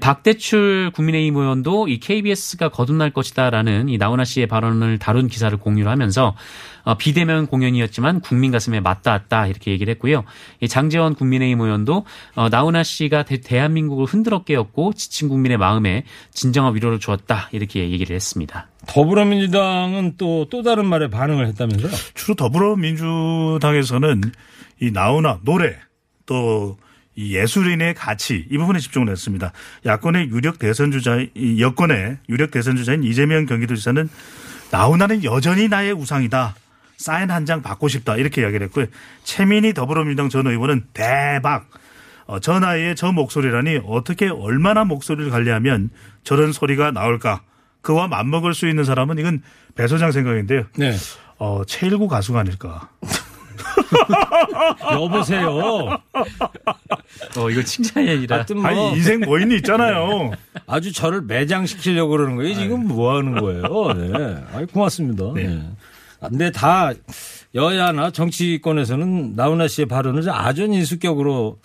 박대출 0.01 0.91
국민의힘 0.95 1.37
의원도 1.37 1.89
이 1.89 1.99
KBS가 1.99 2.69
거듭날 2.69 3.11
것이다라는 3.11 3.89
이 3.89 3.97
나훈아 3.97 4.25
씨의 4.25 4.47
발언을 4.47 4.99
다룬 4.99 5.29
기사를 5.29 5.57
공유를 5.57 5.91
하면서 5.91 6.35
어, 6.85 6.97
비대면 6.97 7.47
공연이었지만 7.47 8.21
국민 8.21 8.51
가슴에 8.51 8.81
맞닿았다 8.81 9.47
이렇게 9.47 9.71
얘기를 9.71 9.91
했고요. 9.93 10.25
이 10.61 10.69
장재원 10.69 11.15
국민의힘 11.15 11.61
의원도 11.61 12.05
어, 12.35 12.49
나훈아 12.49 12.83
씨가 12.83 13.25
대, 13.25 13.59
한민국을 13.59 14.07
흔들어 14.07 14.45
깨었고 14.45 14.93
지친 14.95 15.29
국민의 15.29 15.59
마음에 15.59 16.05
진정한 16.31 16.75
위로를 16.75 16.99
주었다 16.99 17.49
이렇게 17.53 17.91
얘기를 17.91 18.15
했습니다. 18.15 18.69
더불어민주당은 18.87 20.15
또, 20.17 20.47
또 20.51 20.63
다른 20.63 20.87
말에 20.87 21.09
반응을 21.09 21.47
했다면서요? 21.49 21.93
주로 22.15 22.35
더불어민주당에서는 22.35 24.23
이 24.81 24.91
나오나 24.91 25.41
노래 25.45 25.77
또 26.25 26.77
이 27.19 27.35
예술인의 27.35 27.95
가치 27.95 28.47
이 28.49 28.57
부분에 28.59 28.79
집중을 28.79 29.11
했습니다. 29.11 29.51
야권의 29.85 30.31
유력 30.31 30.61
대선 30.61 30.93
주자 30.93 31.19
이 31.35 31.61
여권의 31.61 32.19
유력 32.29 32.53
대선 32.53 32.77
주자인 32.77 33.03
이재명 33.03 33.45
경기도지사는 33.45 34.09
나오나는 34.71 35.25
여전히 35.25 35.67
나의 35.67 35.93
우상이다. 35.95 36.55
사인 36.97 37.31
한 37.33 37.45
장 37.45 37.61
받고 37.63 37.89
싶다 37.89 38.17
이렇게 38.17 38.43
이야기를 38.43 38.67
했고요. 38.69 38.87
최민희 39.25 39.75
더불어민주당 39.75 40.29
전 40.29 40.47
의원은 40.47 40.85
대박. 40.93 41.69
어, 42.27 42.39
저 42.39 42.61
나이에 42.61 42.95
저 42.95 43.11
목소리라니 43.11 43.81
어떻게 43.85 44.29
얼마나 44.29 44.85
목소리를 44.85 45.29
관리하면 45.31 45.91
저런 46.23 46.53
소리가 46.53 46.93
나올까. 46.93 47.43
그와 47.81 48.07
맞먹을 48.07 48.55
수 48.55 48.69
있는 48.69 48.85
사람은 48.85 49.19
이건 49.19 49.43
배 49.75 49.89
소장 49.89 50.13
생각인데요. 50.13 50.67
네. 50.77 50.95
어, 51.39 51.63
최일구 51.67 52.07
가수가 52.07 52.39
아닐까. 52.41 52.91
여보세요. 54.93 55.99
어 57.37 57.51
이거 57.51 57.63
칭찬이 57.63 58.11
아니라 58.11 58.37
하여튼 58.37 58.59
뭐 58.59 58.67
아니, 58.67 58.93
인생 58.93 59.21
뭐 59.21 59.39
있니 59.39 59.57
있잖아요. 59.57 60.33
아주 60.67 60.93
저를 60.93 61.23
매장시키려고 61.23 62.11
그러는 62.11 62.37
거예요. 62.37 62.55
지금 62.55 62.87
뭐 62.87 63.17
하는 63.17 63.41
거예요? 63.41 63.95
네. 63.95 64.37
아이, 64.55 64.67
고맙습니다. 64.67 65.25
네. 65.35 65.61
아, 66.21 66.29
근데 66.29 66.51
다 66.51 66.93
여야나 67.55 68.11
정치권에서는 68.11 69.35
나훈아 69.37 69.69
씨의 69.69 69.87
발언을 69.87 70.29
아주 70.31 70.65
인수격으로 70.65 71.59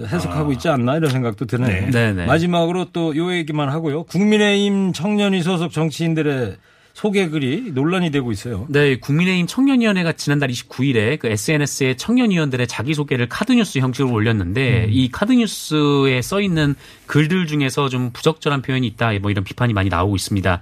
해석하고 0.00 0.52
있지 0.52 0.68
않나 0.68 0.96
이런 0.96 1.10
생각도 1.10 1.44
드네요. 1.44 1.86
네. 1.86 1.90
네네. 1.90 2.26
마지막으로 2.26 2.86
또 2.92 3.14
요 3.16 3.32
얘기만 3.32 3.68
하고요. 3.68 4.04
국민의힘 4.04 4.92
청년위 4.92 5.42
소속 5.42 5.72
정치인들의 5.72 6.56
소개 6.98 7.28
글이 7.28 7.70
논란이 7.74 8.10
되고 8.10 8.32
있어요. 8.32 8.66
네, 8.68 8.96
국민의힘 8.98 9.46
청년위원회가 9.46 10.14
지난달 10.14 10.48
29일에 10.48 11.16
그 11.20 11.28
SNS에 11.28 11.94
청년위원들의 11.94 12.66
자기소개를 12.66 13.28
카드뉴스 13.28 13.78
형식으로 13.78 14.12
올렸는데 14.12 14.88
이 14.90 15.08
카드뉴스에 15.08 16.20
써 16.22 16.40
있는 16.40 16.74
글들 17.06 17.46
중에서 17.46 17.88
좀 17.88 18.10
부적절한 18.12 18.62
표현이 18.62 18.84
있다, 18.88 19.16
뭐 19.20 19.30
이런 19.30 19.44
비판이 19.44 19.74
많이 19.74 19.88
나오고 19.88 20.16
있습니다. 20.16 20.60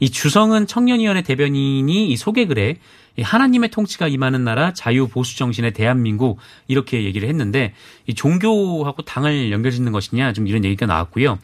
이 0.00 0.10
주성은 0.10 0.66
청년위원회 0.66 1.22
대변인이 1.22 2.10
이 2.10 2.16
소개글에 2.16 2.78
이 3.07 3.07
하나님의 3.22 3.70
통치가 3.70 4.08
임하는 4.08 4.44
나라 4.44 4.72
자유 4.72 5.08
보수 5.08 5.36
정신의 5.36 5.72
대한민국 5.72 6.38
이렇게 6.68 7.04
얘기를 7.04 7.28
했는데 7.28 7.72
이 8.06 8.14
종교하고 8.14 9.02
당을 9.02 9.50
연결짓는 9.52 9.92
것이냐 9.92 10.32
좀 10.32 10.46
이런 10.46 10.64
얘기가 10.64 10.86
나왔고요. 10.86 11.38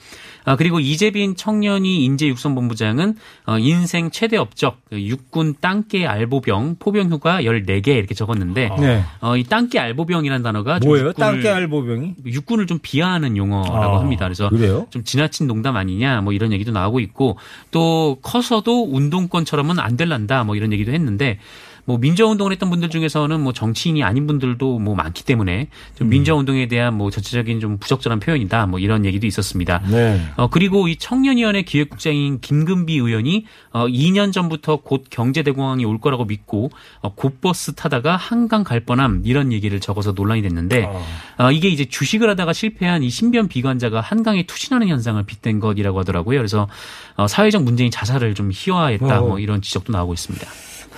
아 0.47 0.57
그리고 0.57 0.79
이재빈 0.79 1.37
청년위 1.37 2.05
인재 2.05 2.27
육성 2.27 2.55
본부장은 2.55 3.17
어, 3.47 3.59
인생 3.59 4.11
최대 4.11 4.37
업적 4.37 4.79
그 4.91 5.01
육군 5.01 5.55
땅개 5.61 6.05
알보병 6.07 6.77
포병 6.79 7.11
휴가 7.11 7.41
14개 7.43 7.89
이렇게 7.89 8.15
적었는데 8.15 8.71
네. 8.79 9.03
어, 9.21 9.37
이 9.39 9.45
땅개 9.45 9.79
알보병이라는 9.79 10.43
단어가 10.43 10.81
좀 10.81 10.89
뭐예요? 10.89 11.13
육군을- 11.13 11.17
땅깨 11.19 11.49
알보병이? 11.49 12.15
육군을 12.27 12.67
좀 12.67 12.79
비하하는 12.83 13.39
용어라고 13.39 13.97
아, 13.97 14.01
합니다. 14.01 14.27
그래서 14.27 14.51
그래요? 14.51 14.87
좀 14.91 15.03
지나친 15.03 15.47
농담 15.47 15.77
아니냐 15.77 16.21
뭐 16.21 16.35
이런 16.35 16.53
얘기도 16.53 16.73
나오고 16.73 17.01
있고 17.01 17.39
또 17.71 18.19
커서도 18.21 18.91
운동권처럼은 18.95 19.79
안 19.79 19.97
될란다 19.97 20.45
뭐 20.45 20.57
이런 20.57 20.73
얘기도 20.75 20.93
했는데 20.93 21.39
뭐 21.85 21.99
민주화 21.99 22.31
운동을 22.31 22.53
했던 22.53 22.71
분들 22.71 22.89
중에서는 22.89 23.41
뭐 23.41 23.53
정치인이 23.53 24.03
아닌 24.03 24.27
분들도 24.27 24.79
뭐 24.79 24.95
많기 24.95 25.25
때문에 25.25 25.69
좀 25.97 26.09
민주화 26.09 26.37
운동에 26.37 26.67
대한 26.69 26.95
뭐 26.95 27.11
전체적인 27.11 27.61
좀 27.61 27.79
부적절한 27.79 28.21
표현이다 28.21 28.67
뭐 28.67 28.79
이런 28.79 29.05
얘기도 29.05 29.27
있었습니다. 29.27 29.83
네. 29.91 30.21
어, 30.37 30.49
그리고 30.49 30.89
이 30.89 30.97
청년위원회 30.97 31.63
기획국장인 31.63 32.41
김금비 32.41 32.95
의원이 32.95 33.47
어, 33.73 33.87
2년 33.87 34.33
전부터 34.33 34.77
곧 34.77 35.05
경제 35.11 35.43
대공황이 35.43 35.85
올 35.85 36.01
거라고 36.01 36.25
믿고 36.25 36.71
어, 37.01 37.15
곧버스 37.15 37.75
타다가 37.75 38.17
한강 38.17 38.65
갈 38.65 38.81
뻔함 38.81 39.23
이런 39.25 39.53
얘기를 39.53 39.81
적어서 39.81 40.13
논란이 40.13 40.43
됐는데 40.43 40.89
어, 41.39 41.51
이게 41.51 41.69
이제 41.69 41.85
주식을 41.85 42.29
하다가 42.31 42.53
실패한 42.53 43.03
이 43.03 43.11
신변 43.11 43.49
비관자가 43.49 44.01
한강에 44.01 44.45
투신하는 44.47 44.89
현상을 44.89 45.23
빗댄 45.25 45.61
것이라고 45.61 45.99
하더라고요. 46.01 46.39
그래서 46.39 46.69
어, 47.17 47.27
사회적 47.27 47.63
문제인 47.63 47.91
자살을 47.91 48.35
좀 48.35 48.51
희화했다 48.53 49.21
어. 49.21 49.27
뭐 49.27 49.39
이런 49.39 49.61
지적도 49.61 49.93
나오고 49.93 50.15
있습니다. 50.15 50.47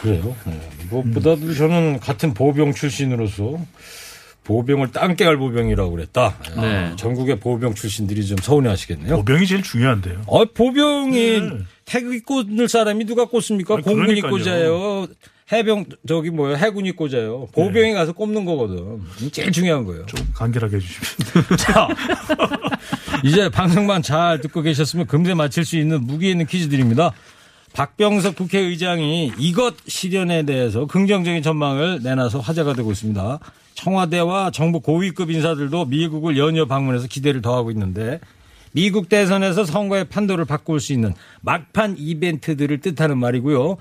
그래요. 0.00 0.36
네. 0.46 0.60
무엇보다도 0.90 1.54
저는 1.54 2.00
같은 2.00 2.34
보병 2.34 2.74
출신으로서 2.74 3.58
보병을 4.44 4.92
땅깨갈 4.92 5.36
보병이라고 5.38 5.90
그랬다. 5.90 6.36
네. 6.60 6.92
전국의 6.96 7.40
보병 7.40 7.74
출신들이 7.74 8.24
좀 8.24 8.38
서운해 8.40 8.68
하시겠네요. 8.68 9.16
보병이 9.16 9.46
제일 9.46 9.62
중요한데요. 9.62 10.22
어, 10.26 10.44
보병이 10.44 11.40
네. 11.40 11.58
태극기 11.84 12.20
꽂을 12.20 12.68
사람이 12.68 13.04
누가 13.06 13.24
꽂습니까? 13.24 13.74
아니, 13.74 13.82
공군이. 13.82 14.20
꽂아요. 14.20 15.08
해병 15.52 15.84
저기 16.08 16.30
뭐야 16.30 16.56
해군이 16.56 16.92
꽂아요. 16.92 17.46
보병이 17.52 17.92
가서 17.94 18.12
꼽는 18.12 18.44
거거든. 18.44 19.00
제일 19.30 19.52
중요한 19.52 19.84
거예요. 19.84 20.04
좀 20.06 20.26
간결하게 20.34 20.76
해주십시오. 20.76 21.42
자, 21.56 21.88
이제 23.24 23.48
방송만 23.48 24.02
잘 24.02 24.40
듣고 24.40 24.62
계셨으면 24.62 25.06
금세 25.06 25.34
맞힐 25.34 25.64
수 25.64 25.76
있는 25.76 26.04
무게 26.04 26.30
있는 26.30 26.46
퀴즈들입니다. 26.46 27.12
박병석 27.76 28.36
국회의장이 28.36 29.32
이것 29.36 29.74
실현에 29.86 30.44
대해서 30.44 30.86
긍정적인 30.86 31.42
전망을 31.42 32.00
내놔서 32.02 32.40
화제가 32.40 32.72
되고 32.72 32.90
있습니다. 32.90 33.38
청와대와 33.74 34.50
정부 34.50 34.80
고위급 34.80 35.30
인사들도 35.30 35.84
미국을 35.84 36.38
연이어 36.38 36.64
방문해서 36.64 37.06
기대를 37.06 37.42
더하고 37.42 37.70
있는데 37.70 38.18
미국 38.72 39.10
대선에서 39.10 39.64
선거의 39.64 40.06
판도를 40.06 40.46
바꿀 40.46 40.80
수 40.80 40.94
있는 40.94 41.12
막판 41.42 41.96
이벤트들을 41.98 42.80
뜻하는 42.80 43.18
말이고요. 43.18 43.76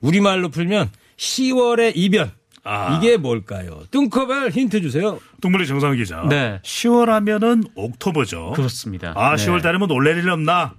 우리말로 0.00 0.48
풀면 0.48 0.88
10월의 1.18 1.92
이변. 1.96 2.30
아. 2.64 2.96
이게 2.96 3.18
뭘까요? 3.18 3.82
뚱커벨 3.90 4.52
힌트 4.52 4.80
주세요. 4.80 5.20
동물의 5.42 5.66
정상 5.66 5.94
기자. 5.94 6.26
네. 6.30 6.60
10월 6.62 7.08
하면은 7.08 7.64
옥토버죠. 7.74 8.52
그렇습니다. 8.56 9.12
아, 9.16 9.36
네. 9.36 9.44
10월 9.44 9.62
달에 9.62 9.76
뭐 9.76 9.86
놀랄 9.86 10.16
일 10.16 10.30
없나? 10.30 10.76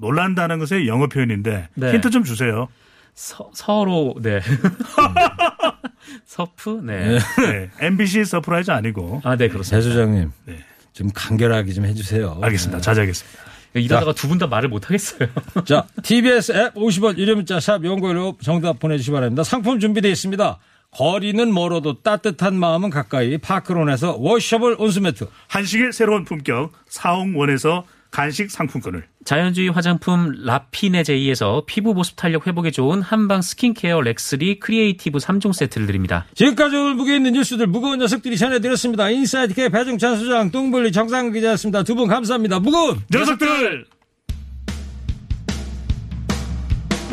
놀란다는 0.00 0.58
것의 0.58 0.88
영어 0.88 1.06
표현인데 1.06 1.68
네. 1.74 1.92
힌트 1.92 2.10
좀 2.10 2.24
주세요. 2.24 2.68
서, 3.14 3.50
서로 3.54 4.14
네. 4.22 4.40
서프 6.26 6.80
네. 6.84 7.18
네. 7.38 7.70
MBC 7.80 8.24
서프라이즈 8.24 8.70
아니고. 8.70 9.20
아, 9.24 9.36
네, 9.36 9.48
그렇습니다. 9.48 9.76
배 9.76 9.82
소장님. 9.82 10.32
네. 10.46 10.58
좀 10.92 11.08
간결하게 11.14 11.72
좀 11.72 11.84
해주세요. 11.84 12.38
알겠습니다. 12.40 12.80
자제하겠습니다. 12.80 13.40
이러다가 13.74 14.12
두 14.12 14.26
분 14.28 14.38
다 14.38 14.46
말을 14.48 14.68
못 14.68 14.86
하겠어요. 14.86 15.28
자, 15.64 15.86
TBS 16.02 16.52
앱 16.52 16.74
50원 16.74 17.16
유료 17.18 17.36
문자 17.36 17.60
샵 17.60 17.84
연구로 17.84 18.36
정답 18.42 18.80
보내주시기 18.80 19.12
바랍니다. 19.12 19.44
상품 19.44 19.78
준비되어 19.78 20.10
있습니다. 20.10 20.58
거리는 20.92 21.54
멀어도 21.54 22.02
따뜻한 22.02 22.56
마음은 22.56 22.90
가까이 22.90 23.38
파크론에서 23.38 24.16
washable 24.18 24.74
온수매트 24.80 25.28
한식의 25.46 25.92
새로운 25.92 26.24
품격 26.24 26.72
사홍원에서 26.88 27.84
간식 28.10 28.50
상품권을 28.50 29.04
자연주의 29.24 29.68
화장품 29.68 30.32
라피네 30.44 31.04
제이에서 31.04 31.62
피부 31.66 31.94
보습 31.94 32.16
탄력 32.16 32.46
회복에 32.46 32.70
좋은 32.70 33.02
한방 33.02 33.42
스킨케어 33.42 34.00
렉스리 34.00 34.58
크리에이티브 34.60 35.18
3종 35.18 35.52
세트를 35.52 35.86
드립니다. 35.86 36.26
지금까지 36.34 36.76
오늘 36.76 36.94
무게 36.94 37.16
있는 37.16 37.32
뉴스들 37.32 37.66
무거운 37.66 37.98
녀석들이 37.98 38.36
전해드렸습니다. 38.36 39.10
인사이트 39.10 39.54
K 39.54 39.68
배종찬 39.68 40.16
소장 40.18 40.50
뚱블리 40.50 40.92
정상근 40.92 41.32
기자였습니다. 41.32 41.82
두 41.84 41.94
분 41.94 42.08
감사합니다. 42.08 42.58
무거운 42.60 43.00
녀석들 43.12 43.84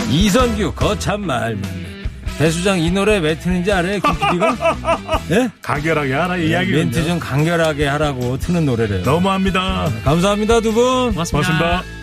이선규 0.09 0.73
거참 0.73 1.25
말만 1.27 1.86
배 2.37 2.51
소장 2.51 2.79
이 2.79 2.91
노래 2.91 3.17
왜 3.17 3.37
트는지 3.37 3.71
알아요? 3.71 3.99
김PD가? 3.99 5.19
예? 5.31 5.49
간결하게 5.61 6.13
하라 6.13 6.37
이야기 6.37 6.71
멘트 6.71 7.03
좀 7.03 7.19
간결하게 7.19 7.87
하라고 7.87 8.37
트는 8.37 8.65
노래래요. 8.65 9.03
너무합니다. 9.03 9.89
감사합니다 10.03 10.59
두 10.61 10.71
분. 10.73 11.11
고맙습니다. 11.13 11.49
고맙습니다. 11.49 11.96